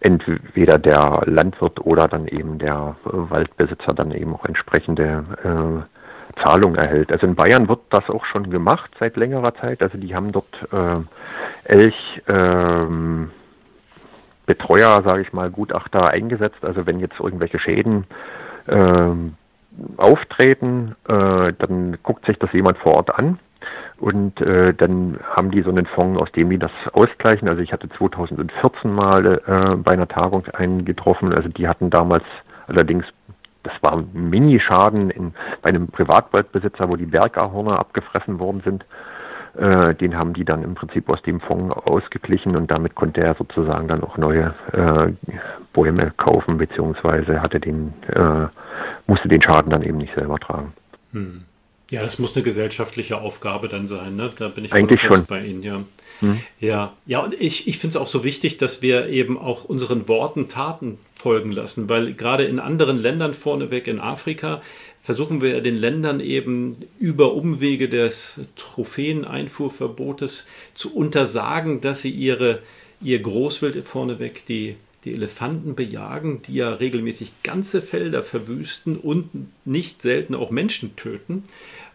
[0.02, 6.01] entweder der Landwirt oder dann eben der Waldbesitzer dann eben auch entsprechende äh,
[6.44, 7.12] Zahlung erhält.
[7.12, 9.82] Also in Bayern wird das auch schon gemacht seit längerer Zeit.
[9.82, 13.32] Also die haben dort äh, Elch ähm,
[14.46, 16.64] Betreuer, sage ich mal, Gutachter eingesetzt.
[16.64, 18.06] Also wenn jetzt irgendwelche Schäden
[18.68, 19.36] ähm,
[19.98, 23.40] auftreten, äh, dann guckt sich das jemand vor Ort an.
[23.98, 27.48] Und äh, dann haben die so einen Fonds, aus dem die das ausgleichen.
[27.48, 31.34] Also ich hatte 2014 mal äh, bei einer Tagung eingetroffen.
[31.34, 32.24] Also die hatten damals
[32.68, 33.06] allerdings
[33.64, 38.86] das war ein Minischaden in, bei einem Privatwaldbesitzer, wo die Bergahorner abgefressen worden sind.
[39.58, 43.36] Äh, den haben die dann im Prinzip aus dem Fonds ausgeglichen und damit konnte er
[43.36, 45.12] sozusagen dann auch neue äh,
[45.74, 48.48] Bäume kaufen, beziehungsweise hatte den, äh,
[49.08, 50.74] musste den Schaden dann eben nicht selber tragen.
[51.12, 51.44] Hm.
[51.92, 54.32] Ja, das muss eine gesellschaftliche Aufgabe dann sein, ne?
[54.40, 55.82] Da bin ich eigentlich schon bei Ihnen, ja.
[56.22, 56.40] Hm.
[56.60, 60.08] Ja, ja, und ich, ich finde es auch so wichtig, dass wir eben auch unseren
[60.08, 64.62] Worten Taten folgen lassen, weil gerade in anderen Ländern vorneweg in Afrika
[65.02, 72.60] versuchen wir den Ländern eben über Umwege des Trophäeneinfuhrverbotes zu untersagen, dass sie ihre,
[73.02, 79.30] ihr Großwild vorneweg die die Elefanten bejagen, die ja regelmäßig ganze Felder verwüsten und
[79.66, 81.44] nicht selten auch Menschen töten.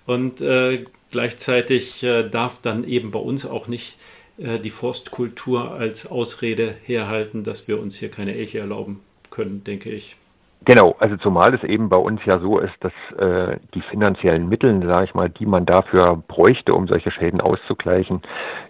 [0.07, 3.97] Und äh, gleichzeitig äh, darf dann eben bei uns auch nicht
[4.39, 9.01] äh, die Forstkultur als Ausrede herhalten, dass wir uns hier keine Elche erlauben
[9.37, 10.17] können, denke ich.
[10.65, 14.85] Genau, also zumal es eben bei uns ja so ist, dass äh, die finanziellen Mittel,
[14.85, 18.23] sage ich mal, die man dafür bräuchte, um solche Schäden auszugleichen,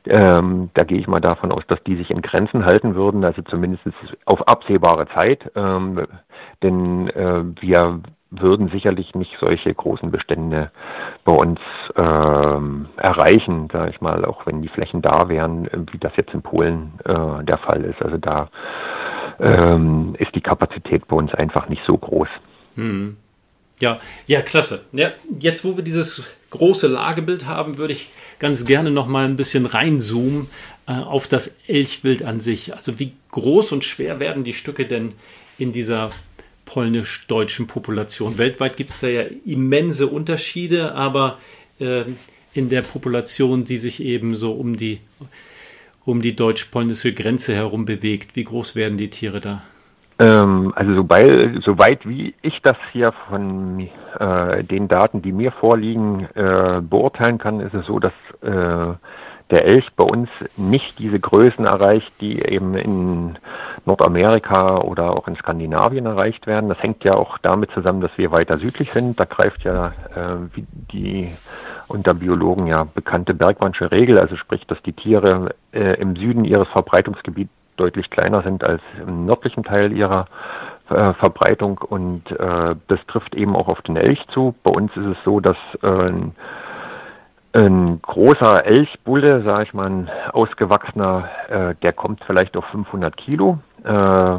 [0.04, 3.40] ähm, da gehe ich mal davon aus, dass die sich in Grenzen halten würden, also
[3.42, 3.84] zumindest
[4.26, 6.06] auf absehbare Zeit, ähm,
[6.62, 8.00] denn äh, wir
[8.30, 10.70] würden sicherlich nicht solche großen Bestände
[11.24, 11.60] bei uns
[11.96, 16.42] ähm, erreichen, sage ich mal, auch wenn die Flächen da wären, wie das jetzt in
[16.42, 18.02] Polen äh, der Fall ist.
[18.02, 18.48] Also da
[19.38, 22.28] ähm, ist die Kapazität bei uns einfach nicht so groß.
[22.76, 23.16] Hm.
[23.80, 24.84] Ja, ja, klasse.
[24.92, 29.36] Ja, jetzt, wo wir dieses große Lagebild haben, würde ich ganz gerne noch mal ein
[29.36, 30.48] bisschen reinzoomen
[30.86, 32.74] äh, auf das Elchwild an sich.
[32.74, 35.12] Also wie groß und schwer werden die Stücke denn
[35.58, 36.10] in dieser
[36.64, 38.38] polnisch-deutschen Population?
[38.38, 41.38] Weltweit gibt es da ja immense Unterschiede, aber
[41.78, 42.04] äh,
[42.54, 45.00] in der Population, die sich eben so um die,
[46.06, 49.62] um die deutsch-polnische Grenze herum bewegt, wie groß werden die Tiere da?
[50.18, 53.86] Ähm, also sobald, soweit wie ich das hier von
[54.18, 58.94] äh, den Daten, die mir vorliegen, äh, beurteilen kann, ist es so, dass äh,
[59.50, 63.38] der Elch bei uns nicht diese Größen erreicht, die eben in
[63.84, 66.68] Nordamerika oder auch in Skandinavien erreicht werden.
[66.68, 69.20] Das hängt ja auch damit zusammen, dass wir weiter südlich sind.
[69.20, 70.60] Da greift ja äh,
[70.92, 71.32] die
[71.86, 76.68] unter Biologen ja bekannte Bergmannsche Regel, also sprich, dass die Tiere äh, im Süden ihres
[76.68, 80.26] Verbreitungsgebiets deutlich kleiner sind als im nördlichen Teil ihrer
[80.88, 84.54] äh, Verbreitung und äh, das trifft eben auch auf den Elch zu.
[84.64, 86.12] Bei uns ist es so, dass äh,
[87.56, 93.58] ein großer Elchbulle, sage ich mal, ein ausgewachsener, äh, der kommt vielleicht auf 500 Kilo,
[93.84, 94.38] äh,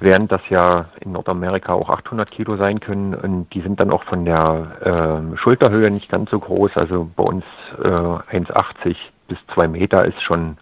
[0.00, 3.14] während das ja in Nordamerika auch 800 Kilo sein können.
[3.14, 6.72] Und die sind dann auch von der äh, Schulterhöhe nicht ganz so groß.
[6.74, 7.44] Also bei uns
[7.78, 8.96] äh, 1,80
[9.28, 10.56] bis 2 Meter ist schon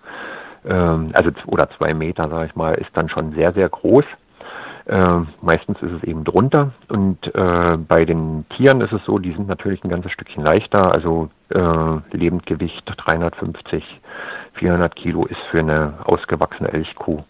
[0.64, 4.04] ähm, also oder zwei Meter, sage ich mal, ist dann schon sehr, sehr groß.
[4.86, 6.72] Äh, meistens ist es eben drunter.
[6.88, 10.92] Und äh, bei den Tieren ist es so, die sind natürlich ein ganzes Stückchen leichter.
[10.92, 13.84] Also äh, Lebendgewicht 350,
[14.54, 17.22] 400 Kilo ist für eine ausgewachsene Elchkuh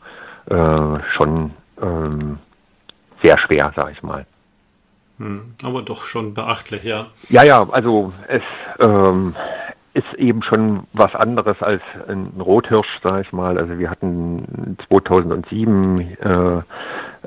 [0.47, 2.39] äh, schon ähm,
[3.23, 4.27] sehr schwer, sage ich mal.
[5.19, 7.07] Hm, aber doch schon beachtlich, ja.
[7.29, 8.43] Ja, ja, also es,
[8.79, 9.35] ähm,
[9.93, 13.59] ist eben schon was anderes als ein Rothirsch, sage ich mal.
[13.59, 16.63] Also wir hatten 2007 äh,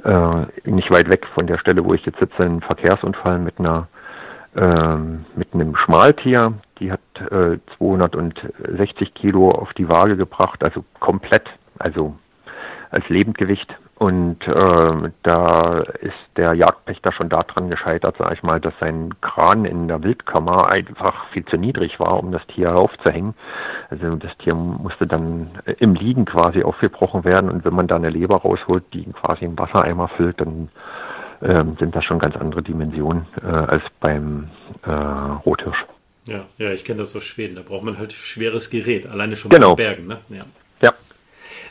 [0.09, 3.87] äh, nicht weit weg von der Stelle, wo ich jetzt sitze, einen Verkehrsunfall mit einer
[4.55, 4.97] äh,
[5.35, 6.53] mit einem Schmaltier.
[6.79, 11.49] Die hat äh, 260 Kilo auf die Waage gebracht, also komplett,
[11.79, 12.15] also
[12.91, 13.75] als Lebendgewicht.
[14.03, 19.63] Und äh, da ist der Jagdpächter schon daran gescheitert, sage ich mal, dass sein Kran
[19.63, 23.33] in der Wildkammer einfach viel zu niedrig war, um das Tier aufzuhängen.
[23.89, 28.09] Also das Tier musste dann im Liegen quasi aufgebrochen werden und wenn man da eine
[28.09, 30.67] Leber rausholt, die quasi im Wassereimer füllt, dann
[31.41, 34.49] ähm, sind das schon ganz andere Dimensionen äh, als beim
[34.85, 35.85] äh, Rothirsch.
[36.27, 37.55] Ja, ja, ich kenne das aus Schweden.
[37.55, 39.75] Da braucht man halt schweres Gerät, alleine schon genau.
[39.75, 40.07] bei den Bergen.
[40.07, 40.17] Ne?
[40.27, 40.43] Ja.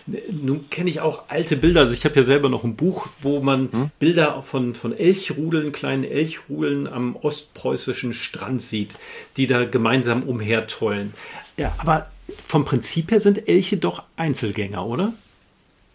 [0.06, 1.80] Nun kenne ich auch alte Bilder.
[1.80, 3.90] Also ich habe ja selber noch ein Buch, wo man hm?
[3.98, 8.96] Bilder von, von Elchrudeln, kleinen Elchrudeln am ostpreußischen Strand sieht,
[9.36, 11.14] die da gemeinsam umhertollen.
[11.56, 12.06] Ja, aber
[12.44, 15.12] vom Prinzip her sind Elche doch Einzelgänger, oder?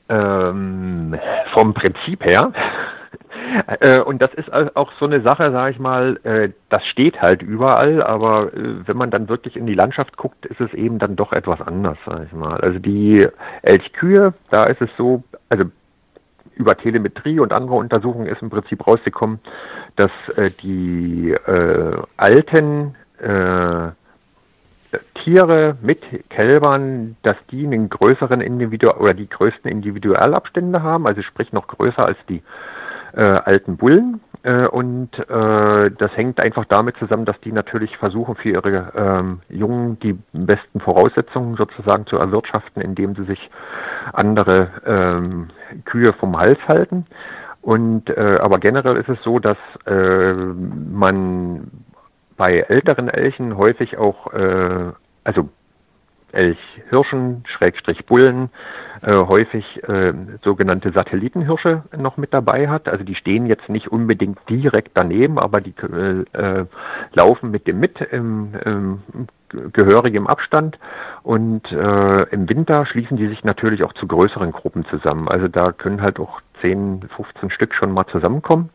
[0.09, 1.17] Ähm,
[1.53, 2.53] vom Prinzip her
[3.79, 7.41] äh, und das ist auch so eine Sache, sage ich mal, äh, das steht halt
[7.41, 11.15] überall, aber äh, wenn man dann wirklich in die Landschaft guckt, ist es eben dann
[11.15, 12.59] doch etwas anders, sage ich mal.
[12.59, 13.27] Also die
[13.61, 15.65] Elchkühe, da ist es so, also
[16.55, 19.39] über Telemetrie und andere Untersuchungen ist im Prinzip rausgekommen,
[19.95, 20.09] dass
[20.63, 21.35] die
[22.17, 22.95] alten
[25.23, 31.53] Tiere mit Kälbern, dass die einen größeren Individu oder die größten Individualabstände haben, also sprich
[31.53, 32.41] noch größer als die
[33.17, 34.21] äh, alten Bullen.
[34.43, 39.41] Äh, und äh, das hängt einfach damit zusammen, dass die natürlich versuchen, für ihre ähm,
[39.49, 43.49] Jungen die besten Voraussetzungen sozusagen zu erwirtschaften, indem sie sich
[44.13, 45.47] andere ähm,
[45.85, 47.07] Kühe vom Hals halten.
[47.61, 51.71] Und äh, aber generell ist es so, dass äh, man
[52.37, 54.91] bei älteren Elchen häufig auch, äh,
[55.23, 55.49] also
[56.37, 58.49] Elchhirschen, Schrägstrich Bullen,
[59.01, 62.87] äh, häufig äh, sogenannte Satellitenhirsche noch mit dabei hat.
[62.87, 66.65] Also die stehen jetzt nicht unbedingt direkt daneben, aber die äh, äh,
[67.13, 69.27] laufen mit dem mit im, im
[69.73, 70.77] gehörigem Abstand
[71.23, 75.27] und äh, im Winter schließen die sich natürlich auch zu größeren Gruppen zusammen.
[75.29, 78.69] Also da können halt auch 10, 15 Stück schon mal zusammenkommen.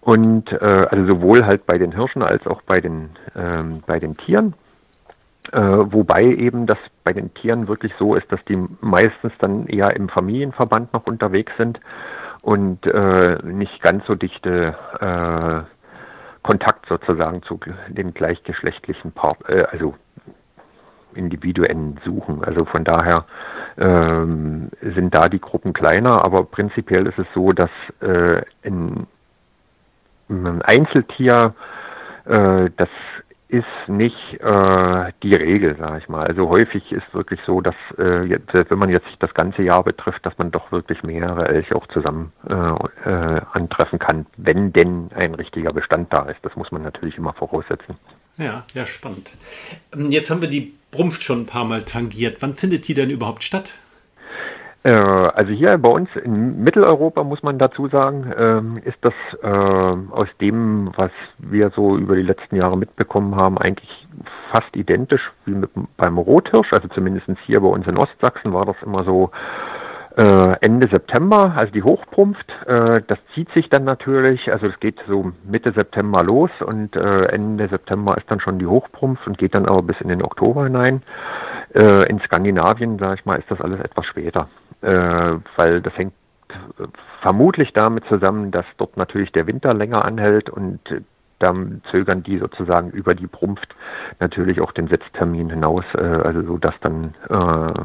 [0.00, 4.16] Und äh, also sowohl halt bei den Hirschen als auch bei den, ähm, bei den
[4.16, 4.54] Tieren.
[5.52, 9.96] Äh, wobei eben das bei den Tieren wirklich so ist, dass die meistens dann eher
[9.96, 11.80] im Familienverband noch unterwegs sind
[12.42, 19.94] und äh, nicht ganz so dichte äh, Kontakt sozusagen zu den gleichgeschlechtlichen Part, äh, also
[21.14, 22.44] Individuen suchen.
[22.44, 23.24] Also von daher
[23.76, 27.70] ähm, sind da die Gruppen kleiner, aber prinzipiell ist es so, dass
[28.00, 29.06] äh, ein,
[30.28, 31.54] ein Einzeltier
[32.24, 32.88] äh, das
[33.50, 36.26] ist nicht äh, die Regel, sage ich mal.
[36.26, 40.24] Also häufig ist wirklich so, dass äh, jetzt, wenn man jetzt das ganze Jahr betrifft,
[40.24, 45.34] dass man doch wirklich mehrere Elche auch zusammen äh, äh, antreffen kann, wenn denn ein
[45.34, 46.38] richtiger Bestand da ist.
[46.42, 47.96] Das muss man natürlich immer voraussetzen.
[48.36, 49.34] Ja, ja, spannend.
[49.92, 52.38] Ähm, jetzt haben wir die Brumpft schon ein paar Mal tangiert.
[52.40, 53.74] Wann findet die denn überhaupt statt?
[54.82, 59.12] Äh, also hier bei uns in Mitteleuropa muss man dazu sagen, ähm, ist das
[59.42, 64.08] äh, aus dem, was wir so über die letzten Jahre mitbekommen haben, eigentlich
[64.50, 66.72] fast identisch wie mit, beim Rothirsch.
[66.72, 69.30] Also zumindest hier bei uns in Ostsachsen war das immer so
[70.16, 72.46] äh, Ende September, also die Hochprumpft.
[72.66, 78.16] das zieht sich dann natürlich, also es geht so Mitte September los und Ende September
[78.18, 81.02] ist dann schon die Hochprumpft und geht dann aber bis in den Oktober hinein.
[81.72, 84.48] In Skandinavien, sage ich mal, ist das alles etwas später
[84.82, 86.14] äh, weil das hängt
[87.22, 90.80] vermutlich damit zusammen, dass dort natürlich der Winter länger anhält und
[91.38, 93.74] dann zögern die sozusagen über die Prumpft
[94.18, 97.84] natürlich auch den Setztermin hinaus, äh, also so dass dann äh,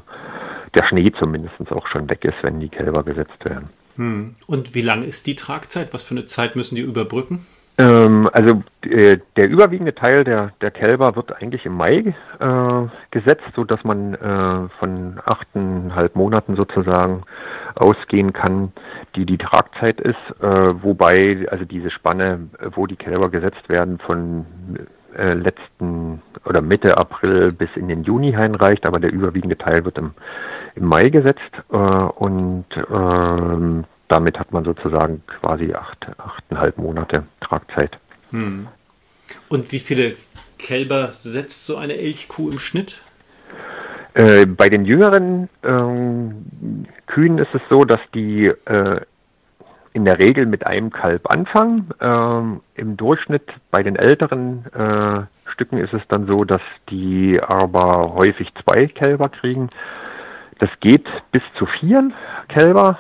[0.74, 3.70] der Schnee zumindest auch schon weg ist, wenn die Kälber gesetzt werden.
[3.96, 4.34] Hm.
[4.48, 5.94] Und wie lang ist die Tragzeit?
[5.94, 7.46] Was für eine Zeit müssen die überbrücken?
[7.78, 13.44] Ähm, also äh, der überwiegende Teil der, der Kälber wird eigentlich im Mai äh, gesetzt,
[13.54, 17.24] so dass man äh, von achteinhalb Monaten sozusagen
[17.76, 18.72] ausgehen kann,
[19.16, 24.46] die die Tragzeit ist, äh, wobei also diese Spanne, wo die Kälber gesetzt werden, von
[25.18, 29.98] äh, letzten oder Mitte April bis in den Juni hinreicht, aber der überwiegende Teil wird
[29.98, 30.12] im,
[30.76, 31.42] im Mai gesetzt.
[31.72, 37.98] Äh, und ähm, damit hat man sozusagen quasi acht, achteinhalb Monate Tragzeit.
[38.32, 38.68] Hm.
[39.50, 40.16] Und wie viele
[40.58, 43.02] Kälber setzt so eine Elchkuh im Schnitt?
[44.14, 49.02] Äh, bei den jüngeren ähm, Kühen ist es so, dass die äh,
[49.92, 51.90] in der Regel mit einem Kalb anfangen.
[52.02, 58.14] Ähm, Im Durchschnitt bei den älteren äh, Stücken ist es dann so, dass die aber
[58.14, 59.70] häufig zwei Kälber kriegen.
[60.60, 62.12] Das geht bis zu vier
[62.48, 62.98] Kälber.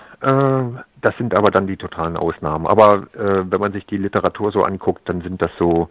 [1.05, 2.65] Das sind aber dann die totalen Ausnahmen.
[2.65, 5.87] Aber äh, wenn man sich die Literatur so anguckt, dann sind das so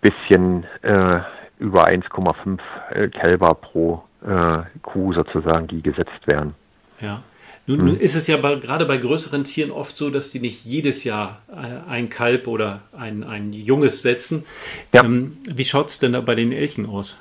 [0.00, 1.20] bisschen äh,
[1.58, 6.54] über 1,5 äh, Kälber pro äh, Kuh sozusagen, die gesetzt werden.
[7.02, 7.22] Ja.
[7.66, 8.00] Nun, nun hm.
[8.00, 11.42] ist es ja bei, gerade bei größeren Tieren oft so, dass die nicht jedes Jahr
[11.52, 14.46] äh, ein Kalb oder ein, ein Junges setzen.
[14.94, 15.04] Ja.
[15.04, 17.18] Ähm, wie schaut es denn da bei den Elchen aus?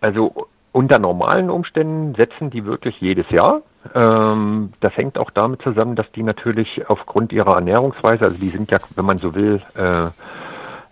[0.00, 3.62] Also unter normalen Umständen setzen die wirklich jedes Jahr.
[3.94, 8.70] Ähm, das hängt auch damit zusammen, dass die natürlich aufgrund ihrer Ernährungsweise, also die sind
[8.70, 10.08] ja, wenn man so will, äh,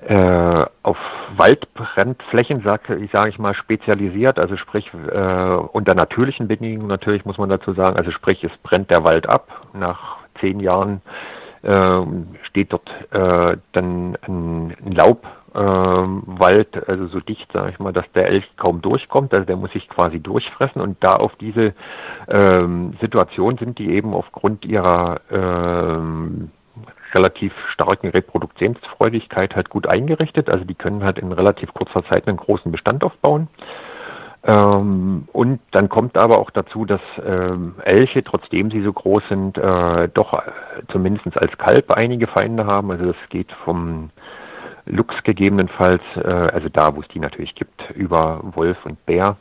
[0.07, 0.97] äh, auf
[1.37, 7.51] Waldbrandflächen, sage sag ich mal, spezialisiert, also sprich äh, unter natürlichen Bedingungen natürlich muss man
[7.51, 11.03] dazu sagen, also sprich es brennt der Wald ab, nach zehn Jahren
[11.63, 12.01] äh,
[12.49, 17.93] steht dort äh, dann ein, ein Laub ähm, Wald, also so dicht, sage ich mal,
[17.93, 19.33] dass der Elch kaum durchkommt.
[19.33, 20.81] Also der muss sich quasi durchfressen.
[20.81, 21.75] Und da auf diese
[22.29, 26.51] ähm, Situation sind die eben aufgrund ihrer ähm,
[27.15, 30.51] relativ starken Reproduktionsfreudigkeit halt gut eingerichtet.
[30.51, 33.49] Also die können halt in relativ kurzer Zeit einen großen Bestand aufbauen.
[34.45, 39.59] Ähm, und dann kommt aber auch dazu, dass ähm, Elche, trotzdem sie so groß sind,
[39.59, 40.41] äh, doch äh,
[40.93, 42.91] zumindest als Kalb einige Feinde haben.
[42.91, 44.11] Also das geht vom
[44.89, 49.37] Luchs gegebenenfalls, äh, also da, wo es die natürlich gibt, über Wolf und Bär.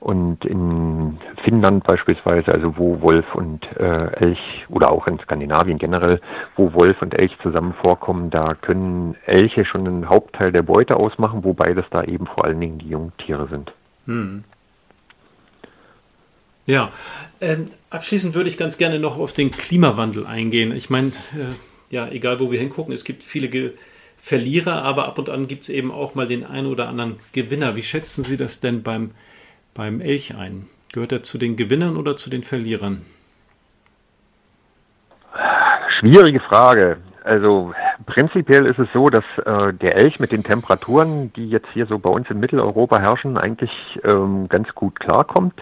[0.00, 6.22] Und in Finnland beispielsweise, also wo Wolf und äh, Elch oder auch in Skandinavien generell,
[6.56, 11.44] wo Wolf und Elch zusammen vorkommen, da können Elche schon einen Hauptteil der Beute ausmachen,
[11.44, 13.72] wobei das da eben vor allen Dingen die Jungtiere sind.
[14.06, 14.44] Hm.
[16.64, 16.90] Ja,
[17.42, 20.74] ähm, abschließend würde ich ganz gerne noch auf den Klimawandel eingehen.
[20.74, 21.52] Ich meine, äh,
[21.90, 23.72] ja, egal wo wir hingucken, es gibt viele Ge
[24.20, 27.74] Verlierer, aber ab und an gibt es eben auch mal den einen oder anderen Gewinner.
[27.74, 29.12] Wie schätzen Sie das denn beim,
[29.74, 30.68] beim Elch ein?
[30.92, 33.06] Gehört er zu den Gewinnern oder zu den Verlierern?
[35.98, 36.98] Schwierige Frage.
[37.24, 37.72] Also
[38.06, 41.98] prinzipiell ist es so, dass äh, der Elch mit den Temperaturen, die jetzt hier so
[41.98, 43.70] bei uns in Mitteleuropa herrschen, eigentlich
[44.04, 45.54] ähm, ganz gut klarkommt.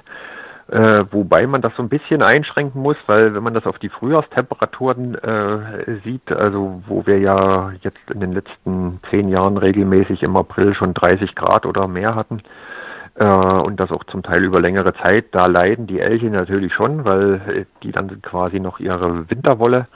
[0.70, 3.88] Äh, wobei man das so ein bisschen einschränken muss, weil wenn man das auf die
[3.88, 10.36] Frühjahrstemperaturen äh, sieht, also wo wir ja jetzt in den letzten zehn Jahren regelmäßig im
[10.36, 12.42] April schon 30 Grad oder mehr hatten
[13.14, 17.02] äh, und das auch zum Teil über längere Zeit, da leiden die Elche natürlich schon,
[17.06, 19.86] weil die dann quasi noch ihre Winterwolle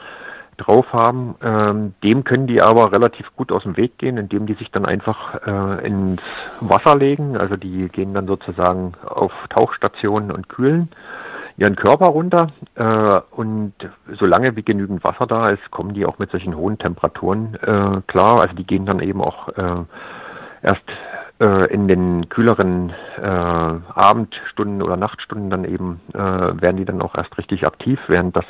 [0.57, 1.35] drauf haben.
[1.43, 4.87] Ähm, dem können die aber relativ gut aus dem Weg gehen, indem die sich dann
[4.87, 6.23] einfach äh, ins
[6.61, 7.37] Wasser legen.
[7.37, 10.89] Also die gehen dann sozusagen auf Tauchstationen und kühlen
[11.57, 12.49] ihren Körper runter.
[12.75, 13.75] Äh, und
[14.19, 18.41] solange wie genügend Wasser da ist, kommen die auch mit solchen hohen Temperaturen äh, klar.
[18.41, 19.85] Also die gehen dann eben auch äh,
[20.63, 20.85] erst
[21.41, 27.15] äh, in den kühleren äh, Abendstunden oder Nachtstunden dann eben äh, werden die dann auch
[27.15, 28.45] erst richtig aktiv, während das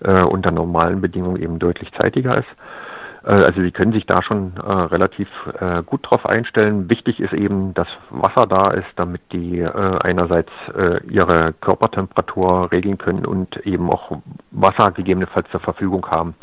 [0.00, 2.48] äh, unter normalen Bedingungen eben deutlich zeitiger ist.
[3.24, 5.28] Äh, also Sie können sich da schon äh, relativ
[5.60, 6.90] äh, gut drauf einstellen.
[6.90, 10.50] Wichtig ist eben, dass Wasser da ist, damit die äh, einerseits
[11.08, 14.18] ihre Körpertemperatur regeln können und eben auch
[14.50, 16.34] Wasser gegebenenfalls zur Verfügung haben,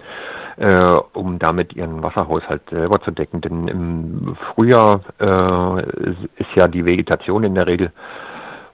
[1.13, 3.41] um damit ihren Wasserhaushalt selber zu decken.
[3.41, 5.01] Denn im Frühjahr
[6.37, 7.91] ist ja die Vegetation in der Regel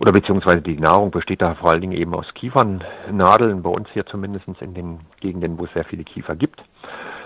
[0.01, 4.05] oder beziehungsweise die Nahrung besteht da vor allen Dingen eben aus Kiefernadeln, bei uns hier
[4.05, 6.63] zumindest in den Gegenden, wo es sehr viele Kiefer gibt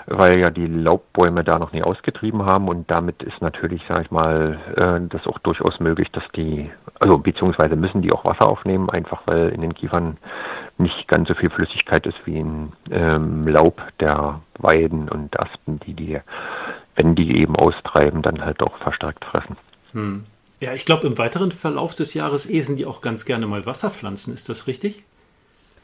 [0.07, 4.11] weil ja die Laubbäume da noch nie ausgetrieben haben und damit ist natürlich, sage ich
[4.11, 6.69] mal, äh, das auch durchaus möglich, dass die,
[6.99, 10.17] also beziehungsweise müssen die auch Wasser aufnehmen, einfach weil in den Kiefern
[10.77, 15.93] nicht ganz so viel Flüssigkeit ist wie in ähm, Laub der Weiden und Aspen, die
[15.93, 16.19] die,
[16.95, 19.57] wenn die eben austreiben, dann halt auch verstärkt fressen.
[19.93, 20.25] Hm.
[20.61, 24.33] Ja, ich glaube, im weiteren Verlauf des Jahres esen die auch ganz gerne mal Wasserpflanzen.
[24.33, 25.03] Ist das richtig?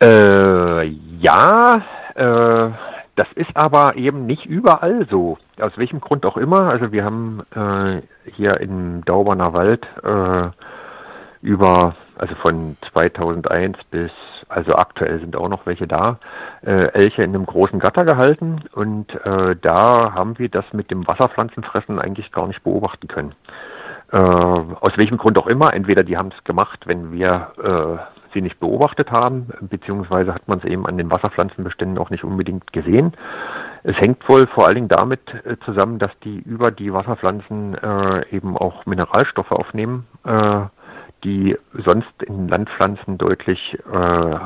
[0.02, 0.86] Äh,
[1.20, 1.84] ja,
[2.16, 2.72] äh,
[3.16, 5.38] das ist aber eben nicht überall so.
[5.60, 6.70] Aus welchem Grund auch immer.
[6.70, 8.02] Also wir haben äh,
[8.32, 10.50] hier im Dauberner Wald äh,
[11.42, 14.12] über, also von 2001 bis,
[14.48, 16.18] also aktuell sind auch noch welche da,
[16.66, 21.08] äh, Elche in einem großen Gatter gehalten und äh, da haben wir das mit dem
[21.08, 23.36] Wasserpflanzenfressen eigentlich gar nicht beobachten können.
[24.12, 25.74] Äh, aus welchem Grund auch immer.
[25.74, 30.60] Entweder die haben es gemacht, wenn wir äh, sie nicht beobachtet haben, beziehungsweise hat man
[30.60, 33.14] es eben an den Wasserpflanzenbeständen auch nicht unbedingt gesehen.
[33.84, 38.36] Es hängt wohl vor allen Dingen damit äh, zusammen, dass die über die Wasserpflanzen äh,
[38.36, 40.62] eben auch Mineralstoffe aufnehmen, äh,
[41.24, 44.38] die sonst in Landpflanzen deutlich äh,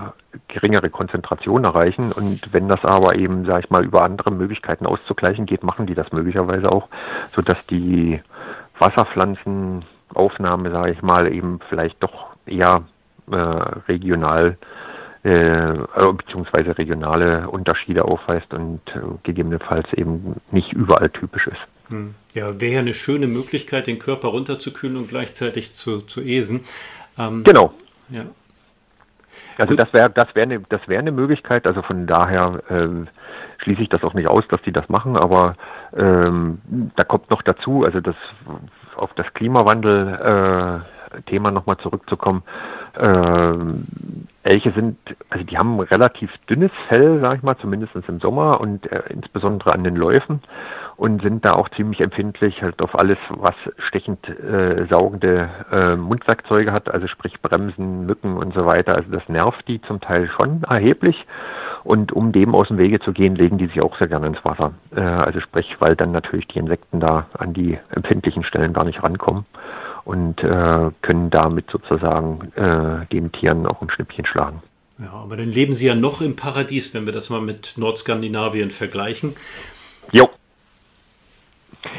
[0.48, 2.12] geringere Konzentrationen erreichen.
[2.12, 5.96] Und wenn das aber eben, sage ich mal, über andere Möglichkeiten auszugleichen geht, machen die
[5.96, 6.88] das möglicherweise auch,
[7.32, 8.22] sodass die
[8.80, 12.84] Wasserpflanzenaufnahme, sage ich mal, eben vielleicht doch eher
[13.32, 14.58] äh, regional
[15.26, 21.58] äh, also beziehungsweise regionale Unterschiede aufweist und äh, gegebenenfalls eben nicht überall typisch ist.
[21.90, 22.14] Hm.
[22.36, 26.64] Ja, wäre ja eine schöne Möglichkeit, den Körper runterzukühlen und gleichzeitig zu, zu esen.
[27.18, 27.74] Ähm, genau.
[28.10, 28.26] Ja.
[29.58, 29.82] Also Gut.
[29.82, 31.66] das wäre das wäre eine das wäre eine Möglichkeit.
[31.66, 32.88] Also von daher äh,
[33.64, 35.18] schließe ich das auch nicht aus, dass die das machen.
[35.18, 35.56] Aber
[35.96, 36.62] ähm,
[36.96, 38.16] da kommt noch dazu, also das
[38.96, 40.84] auf das Klimawandel
[41.16, 42.44] äh, Thema nochmal zurückzukommen.
[42.98, 43.86] Ähm,
[44.44, 44.98] Elche sind,
[45.30, 49.74] also die haben relativ dünnes Fell, sag ich mal, zumindest im Sommer und äh, insbesondere
[49.74, 50.42] an den Läufen
[50.98, 56.72] und sind da auch ziemlich empfindlich halt auf alles, was stechend äh, saugende äh, Mundwerkzeuge
[56.72, 58.96] hat, also sprich Bremsen, Mücken und so weiter.
[58.96, 61.26] Also das nervt die zum Teil schon erheblich.
[61.84, 64.44] Und um dem aus dem Wege zu gehen, legen die sich auch sehr gerne ins
[64.44, 64.74] Wasser.
[64.96, 69.04] Äh, also sprich, weil dann natürlich die Insekten da an die empfindlichen Stellen gar nicht
[69.04, 69.46] rankommen
[70.06, 74.62] und äh, können damit sozusagen äh, den Tieren auch ein Schnippchen schlagen.
[74.98, 78.72] Ja, aber dann leben sie ja noch im Paradies, wenn wir das mal mit Nordskandinavien
[78.72, 79.36] vergleichen.
[80.12, 80.30] Jo.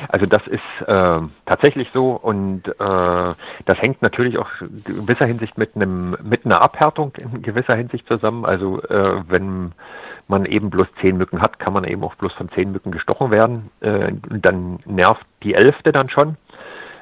[0.08, 5.58] Also das ist äh, tatsächlich so und äh, das hängt natürlich auch in gewisser Hinsicht
[5.58, 8.44] mit einem mit einer Abhärtung in gewisser Hinsicht zusammen.
[8.44, 9.72] Also äh, wenn
[10.28, 13.30] man eben bloß zehn Mücken hat, kann man eben auch bloß von zehn Mücken gestochen
[13.30, 13.70] werden.
[13.80, 16.36] Äh, dann nervt die elfte dann schon.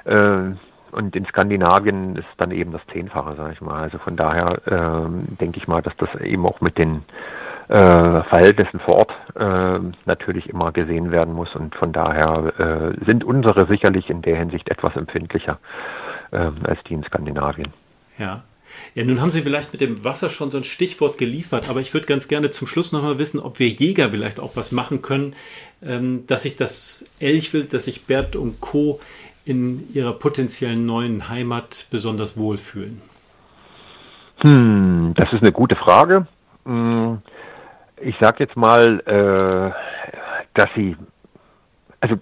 [0.05, 0.55] Äh,
[0.93, 3.83] und in Skandinavien ist dann eben das Zehnfache, sage ich mal.
[3.83, 7.03] Also von daher äh, denke ich mal, dass das eben auch mit den
[7.69, 11.55] äh, Verhältnissen vor Ort äh, natürlich immer gesehen werden muss.
[11.55, 15.59] Und von daher äh, sind unsere sicherlich in der Hinsicht etwas empfindlicher
[16.31, 17.73] äh, als die in Skandinavien.
[18.19, 18.43] Ja.
[18.95, 21.95] Ja, nun haben Sie vielleicht mit dem Wasser schon so ein Stichwort geliefert, aber ich
[21.95, 25.37] würde ganz gerne zum Schluss nochmal wissen, ob wir Jäger vielleicht auch was machen können,
[25.81, 29.01] ähm, dass sich das Elchwild, dass sich Bert und Co
[29.45, 33.01] in ihrer potenziellen neuen Heimat besonders wohlfühlen?
[34.39, 36.27] Hm, das ist eine gute Frage.
[36.65, 37.19] Hm,
[38.01, 39.73] ich sage jetzt mal, äh,
[40.55, 40.97] dass sie,
[42.01, 42.17] also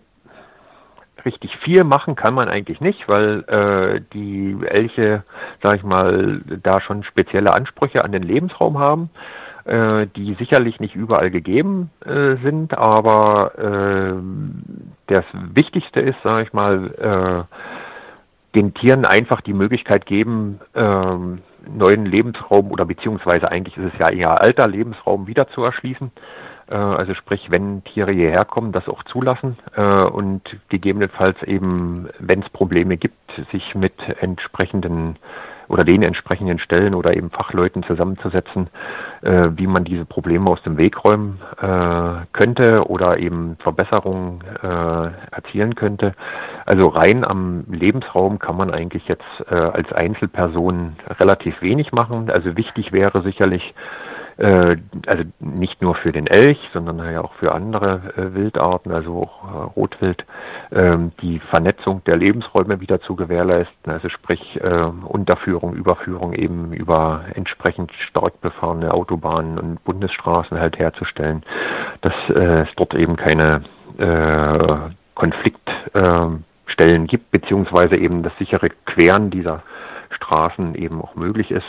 [1.24, 5.22] richtig viel machen kann man eigentlich nicht, weil äh, die Elche,
[5.62, 9.10] sage ich mal, da schon spezielle Ansprüche an den Lebensraum haben
[9.64, 14.14] äh, die sicherlich nicht überall gegeben äh, sind, aber äh,
[15.06, 21.16] das Wichtigste ist, sage ich mal, äh, den Tieren einfach die Möglichkeit geben, äh,
[21.68, 26.10] neuen Lebensraum oder beziehungsweise eigentlich ist es ja eher alter Lebensraum wieder zu erschließen.
[26.68, 32.42] Äh, also sprich, wenn Tiere hierher kommen, das auch zulassen äh, und gegebenenfalls eben, wenn
[32.42, 33.16] es Probleme gibt,
[33.50, 35.16] sich mit entsprechenden
[35.72, 38.68] oder den entsprechenden Stellen oder eben Fachleuten zusammenzusetzen,
[39.22, 45.34] äh, wie man diese Probleme aus dem Weg räumen äh, könnte oder eben Verbesserungen äh,
[45.34, 46.14] erzielen könnte.
[46.66, 52.30] Also rein am Lebensraum kann man eigentlich jetzt äh, als Einzelperson relativ wenig machen.
[52.30, 53.74] Also wichtig wäre sicherlich,
[54.42, 59.44] also nicht nur für den Elch, sondern ja auch für andere äh, Wildarten, also auch
[59.44, 60.24] äh, Rotwild,
[60.72, 67.24] ähm, die Vernetzung der Lebensräume wieder zu gewährleisten, also sprich äh, Unterführung, Überführung eben über
[67.34, 71.44] entsprechend stark befahrene Autobahnen und Bundesstraßen halt herzustellen,
[72.00, 73.62] dass äh, es dort eben keine
[73.98, 79.62] äh, Konfliktstellen gibt, beziehungsweise eben das sichere Queren dieser
[80.10, 81.66] Straßen eben auch möglich ist.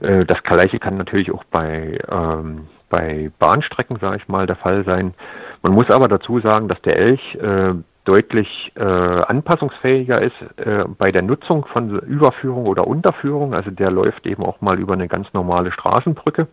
[0.00, 4.84] Äh, das Gleiche kann natürlich auch bei, ähm, bei Bahnstrecken, sage ich mal, der Fall
[4.84, 5.14] sein.
[5.62, 7.74] Man muss aber dazu sagen, dass der Elch äh,
[8.04, 13.54] deutlich äh, anpassungsfähiger ist äh, bei der Nutzung von Überführung oder Unterführung.
[13.54, 16.46] Also der läuft eben auch mal über eine ganz normale Straßenbrücke,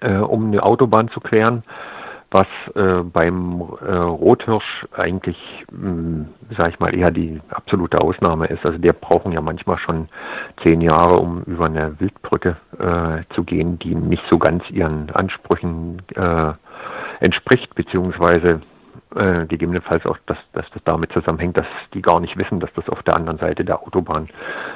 [0.00, 1.64] äh, um eine Autobahn zu queren
[2.34, 5.38] was äh, beim äh, Rothirsch eigentlich,
[5.70, 6.26] hm,
[6.56, 8.66] sage ich mal, eher die absolute Ausnahme ist.
[8.66, 10.08] Also der brauchen ja manchmal schon
[10.64, 16.02] zehn Jahre, um über eine Wildbrücke äh, zu gehen, die nicht so ganz ihren Ansprüchen
[16.16, 16.52] äh,
[17.20, 18.60] entspricht, beziehungsweise
[19.14, 22.88] äh, gegebenenfalls auch, dass, dass das damit zusammenhängt, dass die gar nicht wissen, dass das
[22.88, 24.28] auf der anderen Seite der Autobahn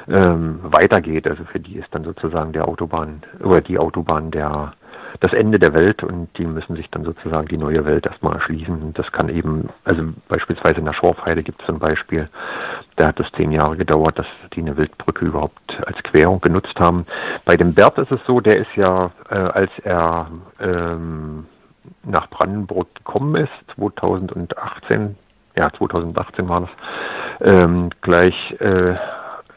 [0.07, 1.27] ähm, weitergeht.
[1.27, 4.71] Also für die ist dann sozusagen der Autobahn oder die Autobahn der
[5.19, 8.93] das Ende der Welt und die müssen sich dann sozusagen die neue Welt erstmal erschließen.
[8.93, 12.29] Das kann eben, also beispielsweise in der Schorfheide gibt es ein Beispiel,
[12.95, 17.05] da hat es zehn Jahre gedauert, dass die eine Wildbrücke überhaupt als Querung genutzt haben.
[17.45, 20.27] Bei dem Bert ist es so, der ist ja, äh, als er
[20.59, 21.45] ähm,
[22.03, 25.15] nach Brandenburg gekommen ist, 2018,
[25.55, 26.69] ja 2018 war das,
[27.41, 28.95] ähm, gleich äh,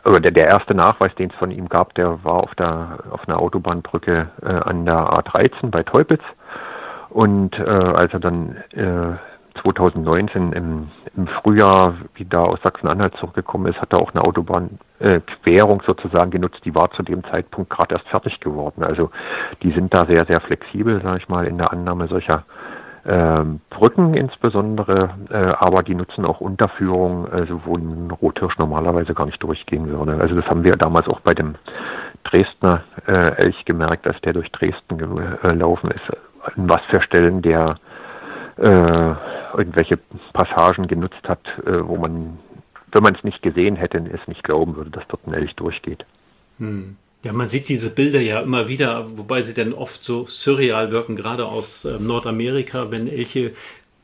[0.04, 3.38] oder der, erste Nachweis, den es von ihm gab, der war auf der auf einer
[3.38, 6.22] Autobahnbrücke äh, an der A13 bei Teupitz.
[7.10, 9.16] Und äh, als er dann äh,
[9.60, 15.86] 2019 im, im Frühjahr wieder aus Sachsen-Anhalt zurückgekommen ist, hat er auch eine Autobahnquerung äh,
[15.86, 16.60] sozusagen genutzt.
[16.64, 18.82] Die war zu dem Zeitpunkt gerade erst fertig geworden.
[18.82, 19.10] Also
[19.62, 22.44] die sind da sehr, sehr flexibel, sage ich mal, in der Annahme solcher
[23.04, 29.42] Brücken insbesondere, äh, aber die nutzen auch Unterführung, also wo ein Rothirsch normalerweise gar nicht
[29.42, 30.20] durchgehen würde.
[30.20, 31.56] Also das haben wir damals auch bei dem
[32.24, 37.42] Dresdner äh, Elch gemerkt, als der durch Dresden gelaufen äh, ist, an was für Stellen
[37.42, 37.76] der
[38.58, 39.14] äh,
[39.56, 39.98] irgendwelche
[40.32, 42.38] Passagen genutzt hat, äh, wo man,
[42.92, 46.04] wenn man es nicht gesehen hätte, es nicht glauben würde, dass dort ein Elch durchgeht.
[46.58, 46.96] Hm.
[47.24, 51.14] Ja, man sieht diese Bilder ja immer wieder, wobei sie dann oft so surreal wirken,
[51.14, 53.52] gerade aus äh, Nordamerika, wenn Elche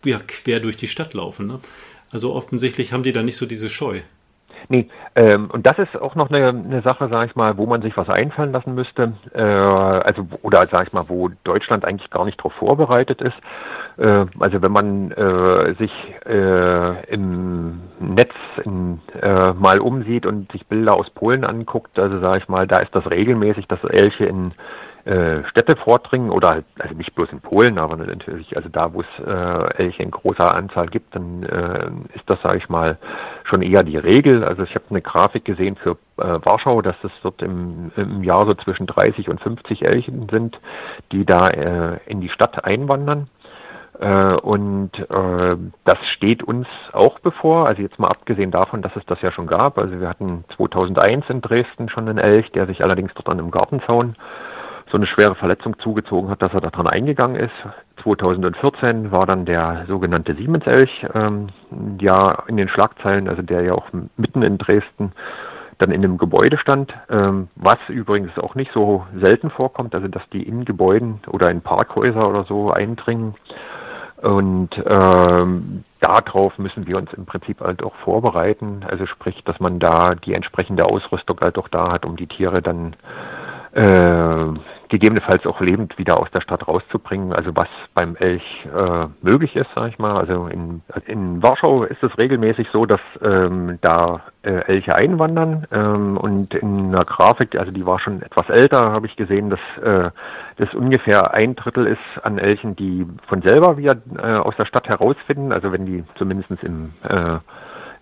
[0.04, 1.48] ja, quer durch die Stadt laufen.
[1.48, 1.60] Ne?
[2.12, 4.00] Also offensichtlich haben die da nicht so diese Scheu.
[4.68, 7.80] Nee, ähm, und das ist auch noch eine, eine Sache, sage ich mal, wo man
[7.82, 12.24] sich was einfallen lassen müsste, äh, also oder sage ich mal, wo Deutschland eigentlich gar
[12.24, 13.36] nicht darauf vorbereitet ist.
[13.98, 15.92] Äh, also wenn man äh, sich
[16.26, 18.32] äh, im Netz
[18.64, 22.80] in, äh, mal umsieht und sich Bilder aus Polen anguckt, also sage ich mal, da
[22.80, 24.52] ist das regelmäßig, dass Elche in
[25.04, 29.00] äh, Städte vordringen oder halt, also nicht bloß in Polen, aber natürlich, also da, wo
[29.00, 32.98] es äh, Elche in großer Anzahl gibt, dann äh, ist das, sage ich mal,
[33.44, 34.44] schon eher die Regel.
[34.44, 38.44] Also ich habe eine Grafik gesehen für äh, Warschau, dass es dort im, im Jahr
[38.44, 40.60] so zwischen 30 und 50 Elchen sind,
[41.10, 43.28] die da äh, in die Stadt einwandern.
[44.00, 49.04] Äh, und äh, das steht uns auch bevor, also jetzt mal abgesehen davon, dass es
[49.06, 49.78] das ja schon gab.
[49.78, 53.50] Also wir hatten 2001 in Dresden schon einen Elch, der sich allerdings dort an einem
[53.50, 54.14] Gartenzaun
[54.90, 57.52] so eine schwere Verletzung zugezogen hat, dass er daran eingegangen ist.
[58.02, 61.48] 2014 war dann der sogenannte Siemens-Elch ähm,
[62.00, 63.86] ja in den Schlagzeilen, also der ja auch
[64.16, 65.12] mitten in Dresden
[65.78, 70.28] dann in einem Gebäude stand, ähm, was übrigens auch nicht so selten vorkommt, also dass
[70.32, 73.34] die in Gebäuden oder in Parkhäuser oder so eindringen.
[74.22, 78.80] Und ähm, darauf müssen wir uns im Prinzip halt auch vorbereiten.
[78.88, 82.60] Also sprich, dass man da die entsprechende Ausrüstung halt auch da hat, um die Tiere
[82.60, 82.96] dann
[83.72, 84.58] äh,
[84.88, 87.32] gegebenenfalls auch lebend wieder aus der Stadt rauszubringen.
[87.32, 90.16] Also was beim Elch äh, möglich ist, sage ich mal.
[90.16, 96.16] Also in, in Warschau ist es regelmäßig so, dass ähm, da äh, Elche einwandern ähm,
[96.16, 100.10] und in einer Grafik, also die war schon etwas älter, habe ich gesehen, dass äh,
[100.56, 104.88] das ungefähr ein Drittel ist an Elchen, die von selber wieder äh, aus der Stadt
[104.88, 105.52] herausfinden.
[105.52, 107.38] Also wenn die zumindest im äh,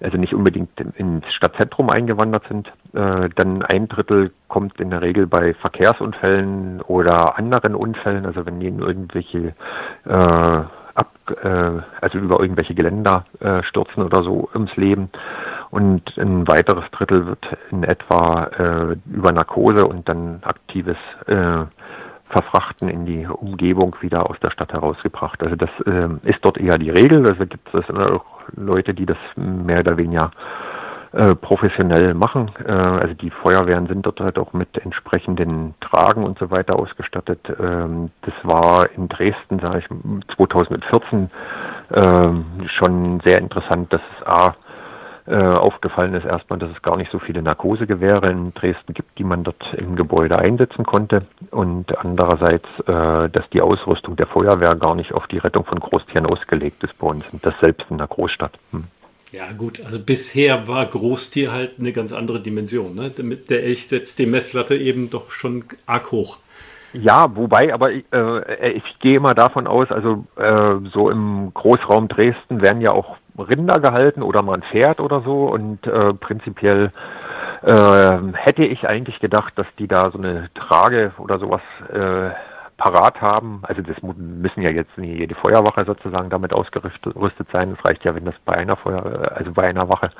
[0.06, 2.68] also nicht unbedingt ins Stadtzentrum eingewandert sind.
[2.94, 8.60] Äh, dann ein Drittel kommt in der Regel bei Verkehrsunfällen oder anderen Unfällen, also wenn
[8.60, 9.52] in irgendwelche
[10.04, 11.10] äh, ab,
[11.42, 15.10] äh, also über irgendwelche Geländer äh, stürzen oder so ums Leben.
[15.70, 20.96] und ein weiteres Drittel wird in etwa äh, über Narkose und dann aktives
[21.26, 21.64] äh,
[22.28, 25.42] Verfrachten in die Umgebung wieder aus der Stadt herausgebracht.
[25.42, 27.28] Also das äh, ist dort eher die Regel.
[27.28, 30.30] Also gibt es auch Leute, die das mehr oder weniger
[31.12, 32.50] äh, professionell machen.
[32.64, 37.40] Äh, also die Feuerwehren sind dort halt auch mit entsprechenden Tragen und so weiter ausgestattet.
[37.58, 41.30] Ähm, das war in Dresden, sage ich, 2014
[41.94, 42.44] ähm,
[42.78, 44.56] schon sehr interessant, dass es A
[45.26, 49.24] äh, aufgefallen ist erstmal, dass es gar nicht so viele Narkosegewehre in Dresden gibt, die
[49.24, 51.26] man dort im Gebäude einsetzen konnte.
[51.50, 56.26] Und andererseits, äh, dass die Ausrüstung der Feuerwehr gar nicht auf die Rettung von Großtieren
[56.26, 57.28] ausgelegt ist bei uns.
[57.32, 58.52] Und das selbst in der Großstadt.
[58.70, 58.84] Hm.
[59.32, 62.94] Ja, gut, also bisher war Großtier halt eine ganz andere Dimension.
[62.94, 63.10] Ne?
[63.10, 66.38] Der Elch setzt die Messlatte eben doch schon arg hoch.
[66.92, 72.08] Ja, wobei, aber ich, äh, ich gehe immer davon aus, also äh, so im Großraum
[72.08, 76.92] Dresden werden ja auch Rinder gehalten oder mal ein Pferd oder so und äh, prinzipiell
[77.62, 81.62] äh, hätte ich eigentlich gedacht, dass die da so eine Trage oder sowas
[81.92, 82.30] äh,
[82.76, 83.60] parat haben.
[83.62, 87.76] Also das müssen ja jetzt nie jede Feuerwache sozusagen damit ausgerüstet sein.
[87.78, 90.10] Es reicht ja, wenn das bei einer Feuer, also bei einer Wache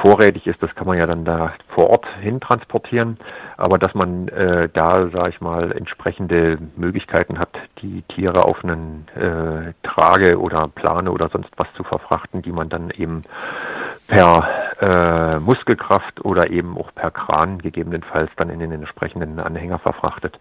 [0.00, 3.18] vorrätig ist, das kann man ja dann da vor Ort hin transportieren.
[3.56, 7.50] Aber dass man äh, da, sage ich mal, entsprechende Möglichkeiten hat,
[7.82, 12.68] die Tiere auf einen äh, Trage oder Plane oder sonst was zu verfrachten, die man
[12.68, 13.22] dann eben
[14.08, 14.48] per
[14.80, 20.38] äh, Muskelkraft oder eben auch per Kran gegebenenfalls dann in den entsprechenden Anhänger verfrachtet.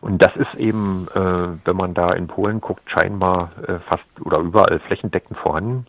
[0.00, 4.38] Und das ist eben, äh, wenn man da in Polen guckt, scheinbar äh, fast oder
[4.38, 5.86] überall flächendeckend vorhanden.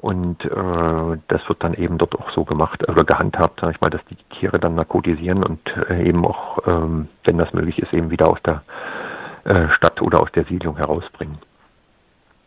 [0.00, 3.90] Und äh, das wird dann eben dort auch so gemacht oder gehandhabt, sag ich mal,
[3.90, 8.10] dass die Tiere dann narkotisieren und äh, eben auch, ähm, wenn das möglich ist, eben
[8.10, 8.62] wieder aus der
[9.44, 11.36] äh, Stadt oder aus der Siedlung herausbringen.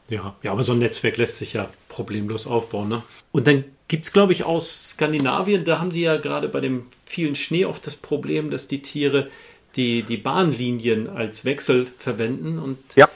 [0.09, 2.89] Ja, ja, aber so ein Netzwerk lässt sich ja problemlos aufbauen.
[2.89, 3.03] Ne?
[3.31, 6.87] Und dann gibt es, glaube ich, aus Skandinavien, da haben die ja gerade bei dem
[7.05, 9.29] vielen Schnee oft das Problem, dass die Tiere
[9.75, 12.57] die, die Bahnlinien als Wechsel verwenden.
[12.57, 13.07] Und ja.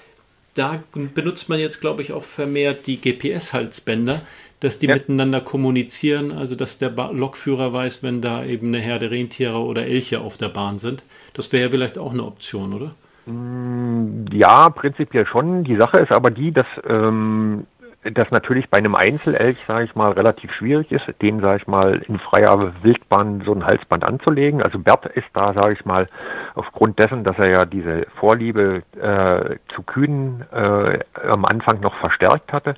[0.57, 0.77] Da
[1.13, 4.21] benutzt man jetzt, glaube ich, auch vermehrt die GPS-Halsbänder,
[4.59, 4.95] dass die ja.
[4.95, 10.19] miteinander kommunizieren, also dass der Lokführer weiß, wenn da eben eine Herde Rentiere oder Elche
[10.21, 11.03] auf der Bahn sind.
[11.33, 12.95] Das wäre ja vielleicht auch eine Option, oder?
[13.27, 15.63] Mm, ja, prinzipiell schon.
[15.63, 17.67] Die Sache ist aber die, dass ähm,
[18.13, 22.01] das natürlich bei einem Einzelelch, sage ich mal, relativ schwierig ist, den, sage ich mal,
[22.07, 24.61] in freier Wildbahn so ein Halsband anzulegen.
[24.61, 26.07] Also Bert ist da, sage ich mal,
[26.55, 32.53] aufgrund dessen, dass er ja diese Vorliebe äh, zu Kühen äh, am Anfang noch verstärkt
[32.53, 32.75] hatte,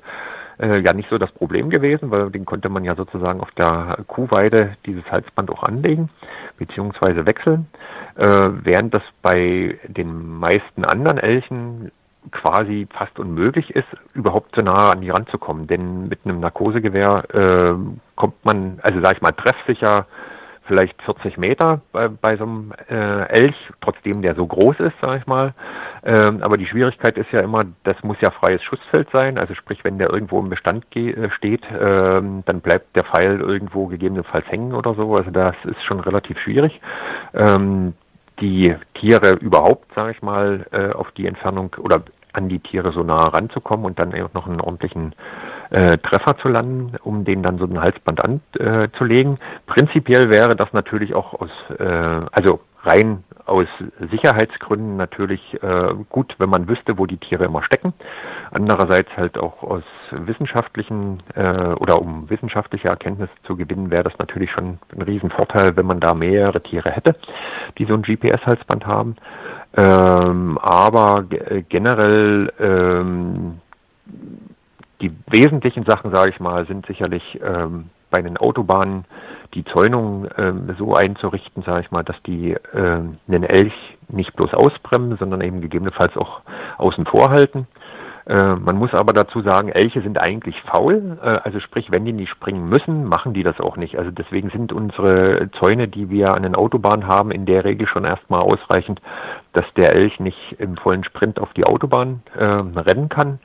[0.60, 3.98] äh, ja nicht so das Problem gewesen, weil den konnte man ja sozusagen auf der
[4.06, 6.10] Kuhweide dieses Halsband auch anlegen,
[6.58, 7.66] beziehungsweise wechseln.
[8.16, 11.90] Äh, während das bei den meisten anderen Elchen
[12.30, 15.66] quasi fast unmöglich ist, überhaupt so nah an die ranzukommen.
[15.66, 17.74] Denn mit einem Narkosegewehr äh,
[18.16, 20.06] kommt man, also sage ich mal, treffsicher
[20.70, 25.18] vielleicht 40 Meter bei, bei so einem äh, Elch, trotzdem der so groß ist, sage
[25.18, 25.52] ich mal.
[26.04, 29.36] Ähm, aber die Schwierigkeit ist ja immer, das muss ja freies Schussfeld sein.
[29.36, 33.86] Also sprich, wenn der irgendwo im Bestand äh, steht, ähm, dann bleibt der Pfeil irgendwo
[33.86, 35.16] gegebenenfalls hängen oder so.
[35.16, 36.80] Also das ist schon relativ schwierig.
[37.34, 37.94] Ähm,
[38.40, 43.02] die Tiere überhaupt, sage ich mal, äh, auf die Entfernung oder an die Tiere so
[43.02, 45.14] nah ranzukommen und dann eben noch einen ordentlichen
[45.70, 49.34] äh, Treffer zu landen, um den dann so ein Halsband anzulegen.
[49.34, 49.36] Äh,
[49.66, 53.66] Prinzipiell wäre das natürlich auch aus, äh, also rein aus
[54.10, 57.92] Sicherheitsgründen natürlich äh, gut, wenn man wüsste, wo die Tiere immer stecken.
[58.52, 59.82] Andererseits halt auch aus
[60.12, 65.86] wissenschaftlichen äh, oder um wissenschaftliche Erkenntnisse zu gewinnen, wäre das natürlich schon ein Riesenvorteil, wenn
[65.86, 67.16] man da mehrere Tiere hätte,
[67.78, 69.16] die so ein GPS-Halsband haben.
[69.76, 71.24] Ähm, aber
[71.68, 73.60] generell ähm,
[75.00, 79.04] die wesentlichen Sachen, sage ich mal, sind sicherlich ähm, bei den Autobahnen
[79.54, 83.74] die Zäunung ähm, so einzurichten, sage ich mal, dass die äh, einen Elch
[84.08, 86.40] nicht bloß ausbremsen, sondern eben gegebenenfalls auch
[86.78, 87.66] außen vor halten.
[88.26, 91.18] Äh, man muss aber dazu sagen, Elche sind eigentlich faul.
[91.22, 93.98] Äh, also sprich, wenn die nicht springen müssen, machen die das auch nicht.
[93.98, 98.04] Also deswegen sind unsere Zäune, die wir an den Autobahnen haben, in der Regel schon
[98.04, 99.00] erstmal ausreichend,
[99.52, 103.38] dass der Elch nicht im vollen Sprint auf die Autobahn äh, rennen kann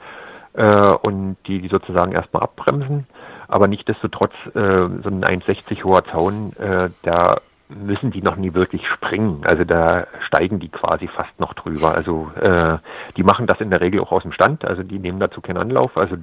[0.54, 3.08] äh, und die, die sozusagen erstmal abbremsen.
[3.48, 7.38] Aber nichtdestotrotz, äh, so ein 1,60 hoher Zaun, äh, da
[7.70, 9.42] müssen die noch nie wirklich springen.
[9.50, 11.96] Also da steigen die quasi fast noch drüber.
[11.96, 12.78] Also äh,
[13.18, 14.66] die machen das in der Regel auch aus dem Stand.
[14.66, 15.98] Also die nehmen dazu keinen Anlauf.
[15.98, 16.18] Also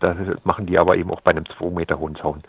[0.00, 2.42] das machen die aber eben auch bei einem 2 Meter hohen Zaun.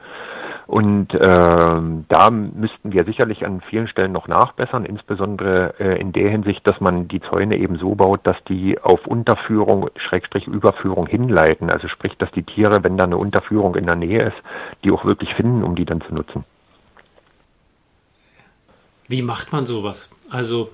[0.68, 6.32] Und äh, da müssten wir sicherlich an vielen Stellen noch nachbessern, insbesondere äh, in der
[6.32, 11.70] Hinsicht, dass man die Zäune eben so baut, dass die auf Unterführung, Schrägstrich Überführung hinleiten.
[11.70, 14.38] Also sprich, dass die Tiere, wenn da eine Unterführung in der Nähe ist,
[14.84, 16.46] die auch wirklich finden, um die dann zu nutzen.
[19.08, 20.10] Wie macht man sowas?
[20.30, 20.70] Also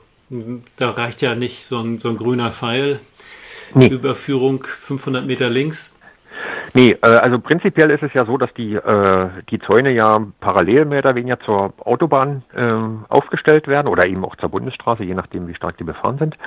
[0.78, 3.00] da reicht ja nicht so ein, so ein grüner Pfeil,
[3.76, 3.88] nee.
[3.88, 6.00] Überführung 500 Meter links.
[6.74, 10.86] Nee, äh, also prinzipiell ist es ja so, dass die, äh, die Zäune ja parallel
[10.86, 12.72] mehr oder weniger zur Autobahn äh,
[13.10, 16.38] aufgestellt werden oder eben auch zur Bundesstraße, je nachdem, wie stark die befahren sind.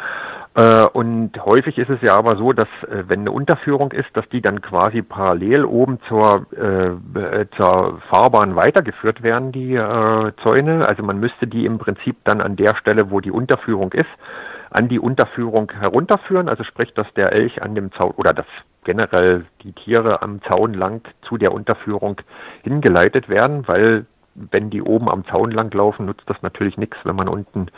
[0.56, 4.28] Äh, und häufig ist es ja aber so, dass äh, wenn eine Unterführung ist, dass
[4.28, 10.86] die dann quasi parallel oben zur, äh, zur Fahrbahn weitergeführt werden, die äh, Zäune.
[10.86, 14.10] Also man müsste die im Prinzip dann an der Stelle, wo die Unterführung ist,
[14.70, 16.48] an die Unterführung herunterführen.
[16.48, 18.46] Also sprich, dass der Elch an dem Zaun oder das
[18.84, 22.20] generell die Tiere am Zaun lang zu der Unterführung
[22.62, 27.16] hingeleitet werden, weil wenn die oben am Zaun lang laufen, nutzt das natürlich nichts, wenn
[27.16, 27.68] man unten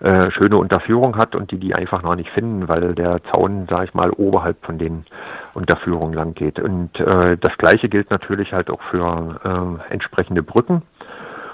[0.00, 3.86] äh, schöne Unterführung hat und die die einfach noch nicht finden, weil der Zaun, sage
[3.86, 5.04] ich mal, oberhalb von den
[5.54, 6.58] Unterführungen lang geht.
[6.58, 10.82] Und äh, das Gleiche gilt natürlich halt auch für äh, entsprechende Brücken.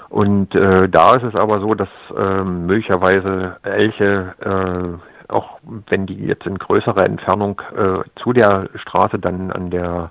[0.09, 6.25] Und äh, da ist es aber so, dass äh, möglicherweise Elche äh, auch wenn die
[6.25, 10.09] jetzt in größerer Entfernung äh, zu der Straße dann an der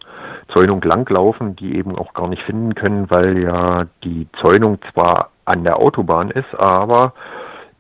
[0.55, 5.65] Zäunung langlaufen, die eben auch gar nicht finden können, weil ja die Zäunung zwar an
[5.65, 7.13] der Autobahn ist, aber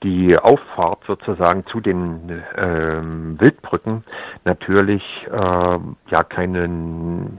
[0.02, 4.04] die Auffahrt sozusagen zu den ähm, Wildbrücken
[4.44, 7.38] natürlich äh, ja keinen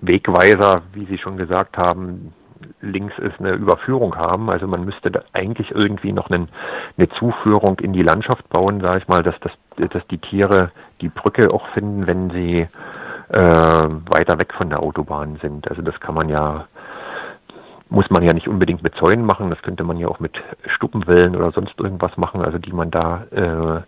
[0.00, 2.32] Wegweiser, wie Sie schon gesagt haben,
[2.80, 4.50] links ist eine Überführung haben.
[4.50, 6.48] Also man müsste da eigentlich irgendwie noch einen,
[6.96, 9.52] eine Zuführung in die Landschaft bauen, sage ich mal, dass, das,
[9.90, 10.70] dass die Tiere
[11.00, 12.66] die Brücke auch finden, wenn sie
[13.28, 15.68] äh, weiter weg von der Autobahn sind.
[15.68, 16.66] Also das kann man ja
[17.88, 20.32] muss man ja nicht unbedingt mit Zäunen machen, das könnte man ja auch mit
[20.74, 23.82] Stuppenwellen oder sonst irgendwas machen, also die man da äh,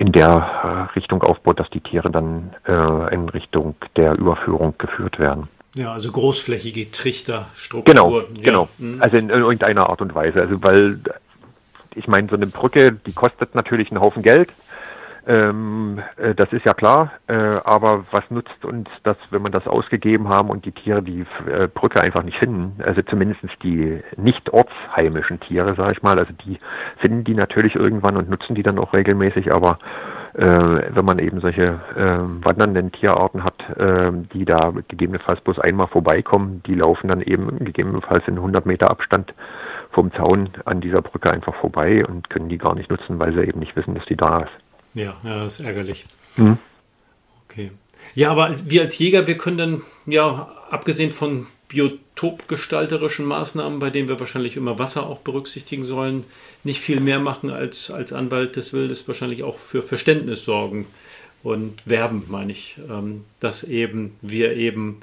[0.00, 5.18] in der äh, Richtung aufbaut, dass die Tiere dann äh, in Richtung der Überführung geführt
[5.18, 5.48] werden.
[5.74, 7.84] Ja, also großflächige Trichterstrukturen.
[7.84, 8.26] Genau, ja.
[8.42, 8.68] genau.
[8.78, 8.96] Mhm.
[9.00, 10.40] Also in, in irgendeiner Art und Weise.
[10.40, 10.98] Also weil
[11.94, 14.50] ich meine, so eine Brücke, die kostet natürlich einen Haufen Geld.
[15.26, 19.66] Ähm, äh, das ist ja klar, äh, aber was nutzt uns das, wenn man das
[19.66, 22.82] ausgegeben haben und die Tiere die äh, Brücke einfach nicht finden?
[22.82, 26.18] Also zumindest die nicht ortsheimischen Tiere, sage ich mal.
[26.18, 26.58] Also die
[26.98, 29.78] finden die natürlich irgendwann und nutzen die dann auch regelmäßig, aber
[30.34, 35.88] äh, wenn man eben solche äh, wandernden Tierarten hat, äh, die da gegebenenfalls bloß einmal
[35.88, 39.34] vorbeikommen, die laufen dann eben gegebenenfalls in 100 Meter Abstand
[39.90, 43.42] vom Zaun an dieser Brücke einfach vorbei und können die gar nicht nutzen, weil sie
[43.42, 44.69] eben nicht wissen, dass die da ist.
[44.94, 46.06] Ja, ja, das ist ärgerlich.
[46.36, 46.58] Mhm.
[47.48, 47.70] Okay.
[48.14, 54.08] Ja, aber wir als Jäger, wir können dann, ja, abgesehen von biotopgestalterischen Maßnahmen, bei denen
[54.08, 56.24] wir wahrscheinlich immer Wasser auch berücksichtigen sollen,
[56.64, 60.86] nicht viel mehr machen als als Anwalt des Wildes wahrscheinlich auch für Verständnis sorgen
[61.44, 64.98] und werben, meine ich, ähm, dass eben wir eben,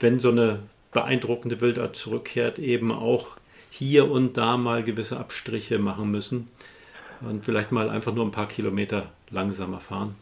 [0.00, 0.60] wenn so eine
[0.92, 3.36] beeindruckende Wildart zurückkehrt, eben auch
[3.70, 6.48] hier und da mal gewisse Abstriche machen müssen
[7.20, 10.14] und vielleicht mal einfach nur ein paar Kilometer langsamer fahren.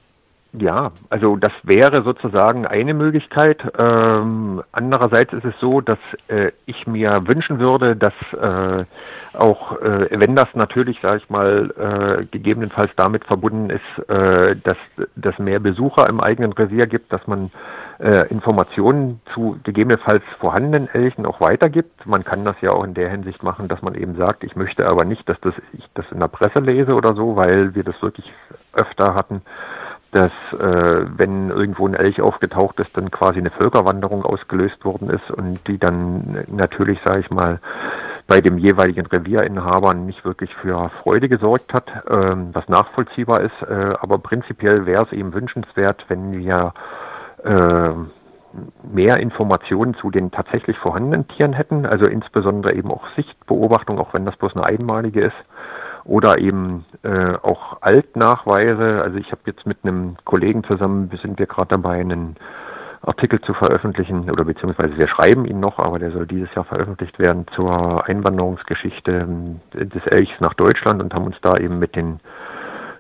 [0.59, 3.61] Ja, also das wäre sozusagen eine Möglichkeit.
[3.77, 8.85] Ähm, andererseits ist es so, dass äh, ich mir wünschen würde, dass äh,
[9.37, 14.79] auch, äh, wenn das natürlich, sage ich mal, äh, gegebenenfalls damit verbunden ist, äh, dass
[15.15, 17.51] dass mehr Besucher im eigenen Revier gibt, dass man
[17.99, 22.07] äh, Informationen zu gegebenenfalls vorhandenen Elchen auch weitergibt.
[22.07, 24.87] Man kann das ja auch in der Hinsicht machen, dass man eben sagt, ich möchte
[24.89, 28.01] aber nicht, dass das ich das in der Presse lese oder so, weil wir das
[28.03, 28.31] wirklich
[28.73, 29.43] öfter hatten
[30.13, 35.31] dass äh, wenn irgendwo ein Elch aufgetaucht ist, dann quasi eine Völkerwanderung ausgelöst worden ist
[35.31, 37.61] und die dann natürlich, sage ich mal,
[38.27, 43.63] bei dem jeweiligen Revierinhaber nicht wirklich für Freude gesorgt hat, ähm, was nachvollziehbar ist.
[43.63, 46.73] Äh, aber prinzipiell wäre es eben wünschenswert, wenn wir
[48.83, 54.25] mehr Informationen zu den tatsächlich vorhandenen Tieren hätten, also insbesondere eben auch Sichtbeobachtung, auch wenn
[54.25, 55.37] das bloß eine einmalige ist
[56.05, 59.03] oder eben äh, auch Altnachweise.
[59.03, 62.37] Also ich habe jetzt mit einem Kollegen zusammen, sind wir gerade dabei, einen
[63.03, 67.19] Artikel zu veröffentlichen oder beziehungsweise wir schreiben ihn noch, aber der soll dieses Jahr veröffentlicht
[67.19, 69.29] werden zur Einwanderungsgeschichte
[69.75, 72.21] des Elchs nach Deutschland und haben uns da eben mit den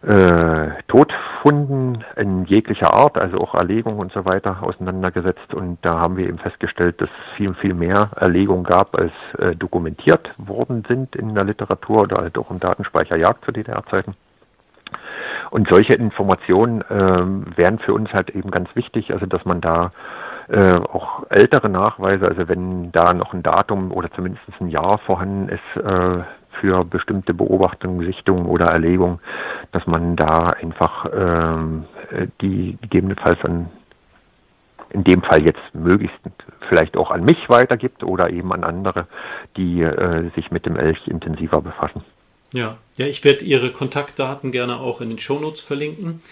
[0.07, 5.53] äh, Todfunden in jeglicher Art, also auch Erlegung und so weiter, auseinandergesetzt.
[5.53, 10.33] Und da haben wir eben festgestellt, dass viel, viel mehr Erlegungen gab, als äh, dokumentiert
[10.39, 14.15] worden sind in der Literatur oder halt auch im Datenspeicher Jagd zu DDR-Zeiten.
[15.51, 19.91] Und solche Informationen ähm, wären für uns halt eben ganz wichtig, also dass man da
[20.49, 25.49] äh, auch ältere Nachweise, also wenn da noch ein Datum oder zumindest ein Jahr vorhanden
[25.49, 26.23] ist äh,
[26.61, 29.21] für bestimmte Beobachtungen, Sichtungen oder Erlegungen,
[29.73, 31.85] dass man da einfach ähm,
[32.41, 33.71] die gegebenenfalls an
[34.91, 36.17] in dem Fall jetzt möglichst
[36.69, 39.07] vielleicht auch an mich weitergibt oder eben an andere,
[39.57, 42.05] die äh, sich mit dem Elch intensiver befassen.
[42.53, 46.23] Ja, ja, ich werde Ihre Kontaktdaten gerne auch in den Shownotes verlinken.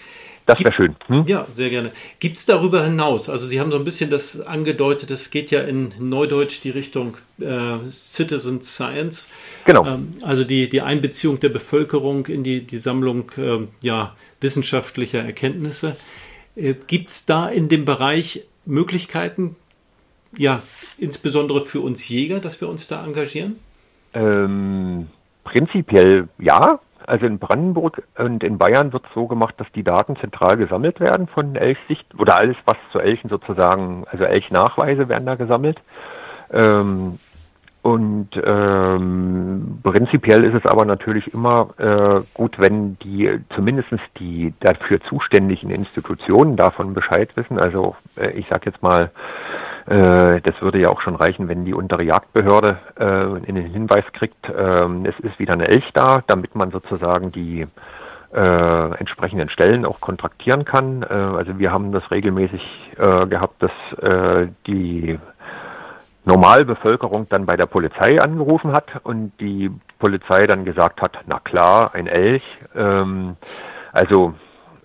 [0.45, 0.95] Das wäre schön.
[1.07, 1.25] Hm?
[1.27, 1.91] Ja, sehr gerne.
[2.19, 5.61] Gibt es darüber hinaus, also Sie haben so ein bisschen das angedeutet, es geht ja
[5.61, 9.29] in Neudeutsch die Richtung äh, Citizen Science.
[9.65, 9.87] Genau.
[9.87, 15.95] Ähm, also die, die Einbeziehung der Bevölkerung in die, die Sammlung äh, ja, wissenschaftlicher Erkenntnisse.
[16.55, 19.55] Äh, Gibt es da in dem Bereich Möglichkeiten,
[20.37, 20.61] ja,
[20.97, 23.55] insbesondere für uns Jäger, dass wir uns da engagieren?
[24.13, 25.07] Ähm,
[25.43, 26.79] prinzipiell ja.
[27.07, 31.27] Also in Brandenburg und in Bayern wird so gemacht, dass die Daten zentral gesammelt werden
[31.27, 35.79] von Elchsicht oder alles, was zu Elchen sozusagen, also Elchnachweise werden da gesammelt.
[36.51, 37.19] Ähm,
[37.85, 44.99] und ähm, prinzipiell ist es aber natürlich immer äh, gut, wenn die zumindest die dafür
[45.01, 47.59] zuständigen Institutionen davon Bescheid wissen.
[47.59, 49.11] Also äh, ich sage jetzt mal,
[49.87, 54.49] das würde ja auch schon reichen, wenn die untere Jagdbehörde äh, in den Hinweis kriegt,
[54.49, 57.67] äh, es ist wieder eine Elch da, damit man sozusagen die
[58.33, 61.03] äh, entsprechenden Stellen auch kontraktieren kann.
[61.03, 62.61] Äh, also wir haben das regelmäßig
[62.97, 63.71] äh, gehabt, dass
[64.01, 65.19] äh, die
[66.25, 71.91] Normalbevölkerung dann bei der Polizei angerufen hat und die Polizei dann gesagt hat, na klar,
[71.93, 72.43] ein Elch.
[72.75, 73.37] Ähm,
[73.93, 74.33] also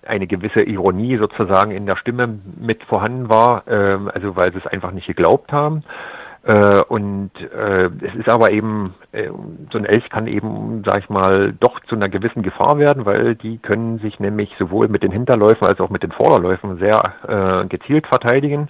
[0.07, 4.67] eine gewisse Ironie sozusagen in der Stimme mit vorhanden war, ähm, also weil sie es
[4.67, 5.85] einfach nicht geglaubt haben.
[6.43, 9.29] Äh, und äh, es ist aber eben, äh,
[9.71, 13.35] so ein Elch kann eben, sag ich mal, doch zu einer gewissen Gefahr werden, weil
[13.35, 17.67] die können sich nämlich sowohl mit den Hinterläufen als auch mit den Vorderläufen sehr äh,
[17.69, 18.69] gezielt verteidigen.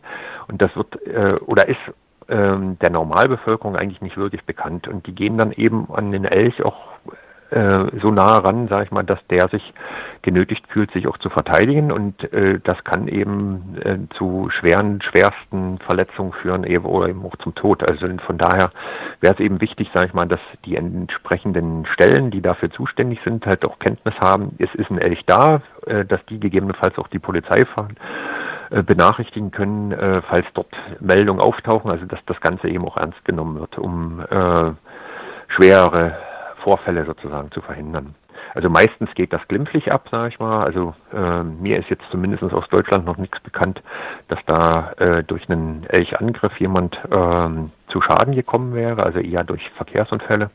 [0.48, 1.78] Und das wird äh, oder ist
[2.28, 4.88] ähm, der Normalbevölkerung eigentlich nicht wirklich bekannt.
[4.88, 6.76] Und die gehen dann eben an den Elch auch
[7.50, 9.62] äh, so nah ran, sage ich mal, dass der sich
[10.22, 11.92] genötigt fühlt, sich auch zu verteidigen.
[11.92, 17.36] Und äh, das kann eben äh, zu schweren, schwersten Verletzungen führen eben, oder eben auch
[17.36, 17.88] zum Tod.
[17.90, 18.70] Also von daher
[19.20, 23.46] wäre es eben wichtig, sage ich mal, dass die entsprechenden Stellen, die dafür zuständig sind,
[23.46, 27.18] halt auch Kenntnis haben, es ist ein Elch da, äh, dass die gegebenenfalls auch die
[27.18, 27.96] Polizei fahren
[28.70, 33.24] äh, benachrichtigen können, äh, falls dort Meldungen auftauchen, also dass das Ganze eben auch ernst
[33.24, 34.72] genommen wird, um äh,
[35.48, 36.16] schwere
[36.62, 38.14] Vorfälle sozusagen zu verhindern.
[38.54, 40.64] Also meistens geht das glimpflich ab, sage ich mal.
[40.64, 43.82] Also äh, mir ist jetzt zumindest aus Deutschland noch nichts bekannt,
[44.28, 49.62] dass da äh, durch einen Elchangriff jemand ähm, zu Schaden gekommen wäre, also eher durch
[49.76, 50.50] Verkehrsunfälle.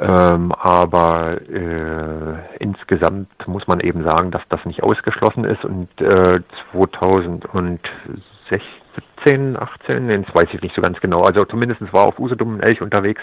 [0.00, 6.40] Ähm, aber äh, insgesamt muss man eben sagen, dass das nicht ausgeschlossen ist und äh,
[6.70, 12.60] 2016, 18, das weiß ich nicht so ganz genau, also zumindest war auf Usedom ein
[12.60, 13.22] Elch unterwegs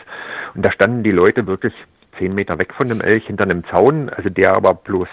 [0.55, 1.73] und da standen die Leute wirklich
[2.17, 5.09] zehn Meter weg von dem Elch hinter einem Zaun, also der aber bloß,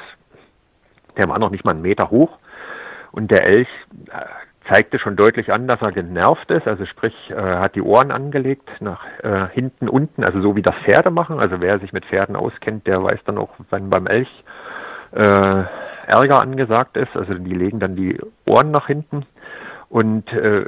[1.17, 2.39] der war noch nicht mal einen Meter hoch.
[3.11, 3.69] Und der Elch
[4.11, 8.11] äh, zeigte schon deutlich an, dass er genervt ist, also sprich, äh, hat die Ohren
[8.11, 11.41] angelegt nach äh, hinten, unten, also so wie das Pferde machen.
[11.41, 14.31] Also wer sich mit Pferden auskennt, der weiß dann auch, wenn beim Elch
[15.13, 15.65] äh,
[16.07, 17.15] Ärger angesagt ist.
[17.15, 19.27] Also die legen dann die Ohren nach hinten.
[19.89, 20.67] Und äh,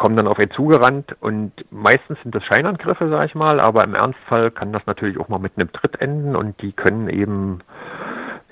[0.00, 3.94] kommen dann auf ihn zugerannt und meistens sind das Scheinangriffe, sage ich mal, aber im
[3.94, 7.58] Ernstfall kann das natürlich auch mal mit einem Tritt enden und die können eben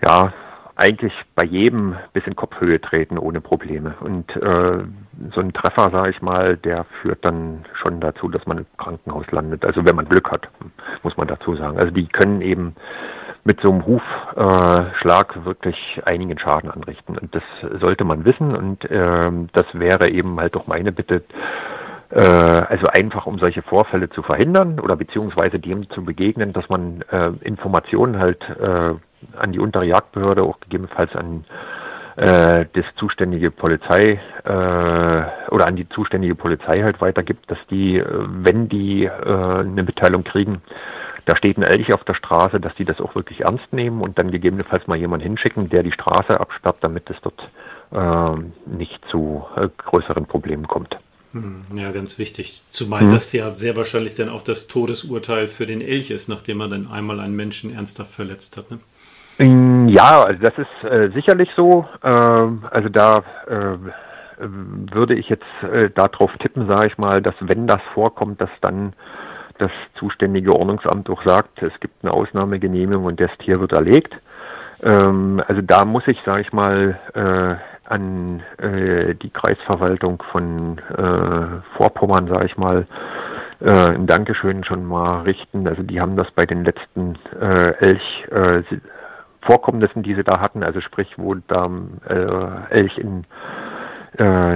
[0.04, 0.34] ja
[0.76, 3.94] eigentlich bei jedem bis in Kopfhöhe treten ohne Probleme.
[4.00, 4.84] Und äh,
[5.34, 9.24] so ein Treffer, sage ich mal, der führt dann schon dazu, dass man im Krankenhaus
[9.30, 9.64] landet.
[9.64, 10.48] Also wenn man Glück hat,
[11.02, 11.78] muss man dazu sagen.
[11.78, 12.76] Also die können eben
[13.44, 17.16] mit so einem Hufschlag wirklich einigen Schaden anrichten.
[17.16, 17.42] Und das
[17.80, 18.54] sollte man wissen.
[18.54, 21.22] Und äh, das wäre eben halt doch meine Bitte,
[22.10, 27.02] äh, also einfach um solche Vorfälle zu verhindern oder beziehungsweise dem zu begegnen, dass man
[27.10, 28.94] äh, Informationen halt äh,
[29.36, 31.44] an die untere Jagdbehörde, auch gegebenenfalls an
[32.16, 38.04] äh, das zuständige Polizei äh, oder an die zuständige Polizei halt weitergibt, dass die, äh,
[38.08, 40.62] wenn die äh, eine Mitteilung kriegen,
[41.28, 44.18] da steht ein Elch auf der Straße, dass die das auch wirklich ernst nehmen und
[44.18, 47.38] dann gegebenenfalls mal jemanden hinschicken, der die Straße absperrt, damit es dort
[47.92, 50.96] äh, nicht zu äh, größeren Problemen kommt.
[51.32, 52.62] Hm, ja, ganz wichtig.
[52.64, 53.12] Zumal mhm.
[53.12, 56.90] das ja sehr wahrscheinlich dann auch das Todesurteil für den Elch ist, nachdem er dann
[56.90, 58.70] einmal einen Menschen ernsthaft verletzt hat.
[58.70, 58.78] Ne?
[59.46, 61.86] Mm, ja, also das ist äh, sicherlich so.
[62.02, 63.76] Äh, also da äh,
[64.40, 68.94] würde ich jetzt äh, darauf tippen, sage ich mal, dass wenn das vorkommt, dass dann
[69.58, 74.14] das zuständige Ordnungsamt auch sagt, es gibt eine Ausnahmegenehmigung und das Tier wird erlegt.
[74.82, 81.76] Ähm, also da muss ich, sage ich mal, äh, an äh, die Kreisverwaltung von äh,
[81.76, 82.86] Vorpommern, sage ich mal,
[83.60, 85.66] äh, ein Dankeschön schon mal richten.
[85.66, 88.62] Also die haben das bei den letzten äh, Elch äh,
[89.42, 91.70] Vorkommnissen, die sie da hatten, also sprich, wo da
[92.70, 93.24] Elch in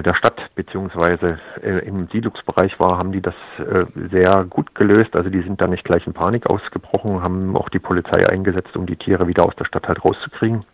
[0.02, 5.14] der Stadt beziehungsweise äh, im Siedlungsbereich war, haben die das äh, sehr gut gelöst.
[5.14, 8.86] Also die sind da nicht gleich in Panik ausgebrochen, haben auch die Polizei eingesetzt, um
[8.86, 10.64] die Tiere wieder aus der Stadt halt rauszukriegen.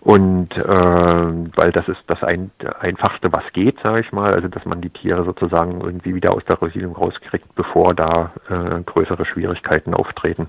[0.00, 4.64] Und äh, weil das ist das ein, einfachste, was geht, sage ich mal, also dass
[4.66, 9.94] man die Tiere sozusagen irgendwie wieder aus der Siedlung rauskriegt, bevor da äh, größere Schwierigkeiten
[9.94, 10.48] auftreten.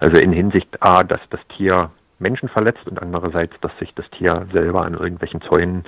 [0.00, 4.46] Also in Hinsicht A, dass das Tier Menschen verletzt und andererseits, dass sich das Tier
[4.52, 5.84] selber an irgendwelchen Zäunen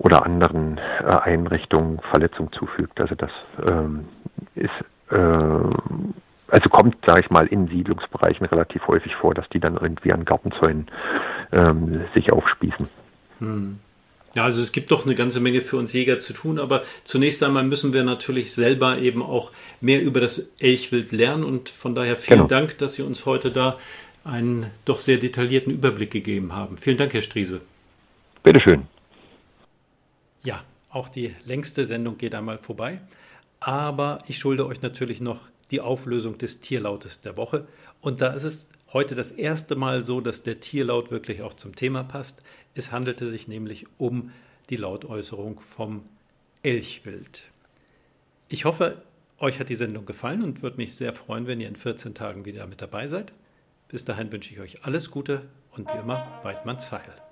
[0.00, 3.00] oder anderen äh, Einrichtungen Verletzung zufügt.
[3.00, 3.30] Also das
[3.64, 4.08] ähm,
[4.54, 4.70] ist
[5.10, 5.16] äh,
[6.50, 10.24] also kommt, sage ich mal, in Siedlungsbereichen relativ häufig vor, dass die dann irgendwie an
[10.24, 10.88] Gartenzäunen
[11.52, 12.88] ähm, sich aufspießen.
[13.38, 13.78] Hm.
[14.34, 17.42] Ja, also es gibt doch eine ganze Menge für uns Jäger zu tun, aber zunächst
[17.42, 22.16] einmal müssen wir natürlich selber eben auch mehr über das Elchwild lernen und von daher
[22.16, 22.48] vielen genau.
[22.48, 23.78] Dank, dass Sie uns heute da
[24.22, 26.78] einen doch sehr detaillierten Überblick gegeben haben.
[26.78, 27.60] Vielen Dank, Herr Striese.
[28.42, 28.86] Bitteschön.
[30.42, 33.00] Ja, auch die längste Sendung geht einmal vorbei.
[33.60, 37.66] Aber ich schulde euch natürlich noch die Auflösung des Tierlautes der Woche.
[38.00, 41.76] Und da ist es heute das erste Mal so, dass der Tierlaut wirklich auch zum
[41.76, 42.42] Thema passt.
[42.74, 44.32] Es handelte sich nämlich um
[44.70, 46.04] die Lautäußerung vom
[46.62, 47.50] Elchwild.
[48.48, 49.02] Ich hoffe,
[49.38, 52.44] euch hat die Sendung gefallen und würde mich sehr freuen, wenn ihr in 14 Tagen
[52.44, 53.32] wieder mit dabei seid.
[53.88, 57.29] Bis dahin wünsche ich euch alles Gute und wie immer, Weidmanns Pfeil.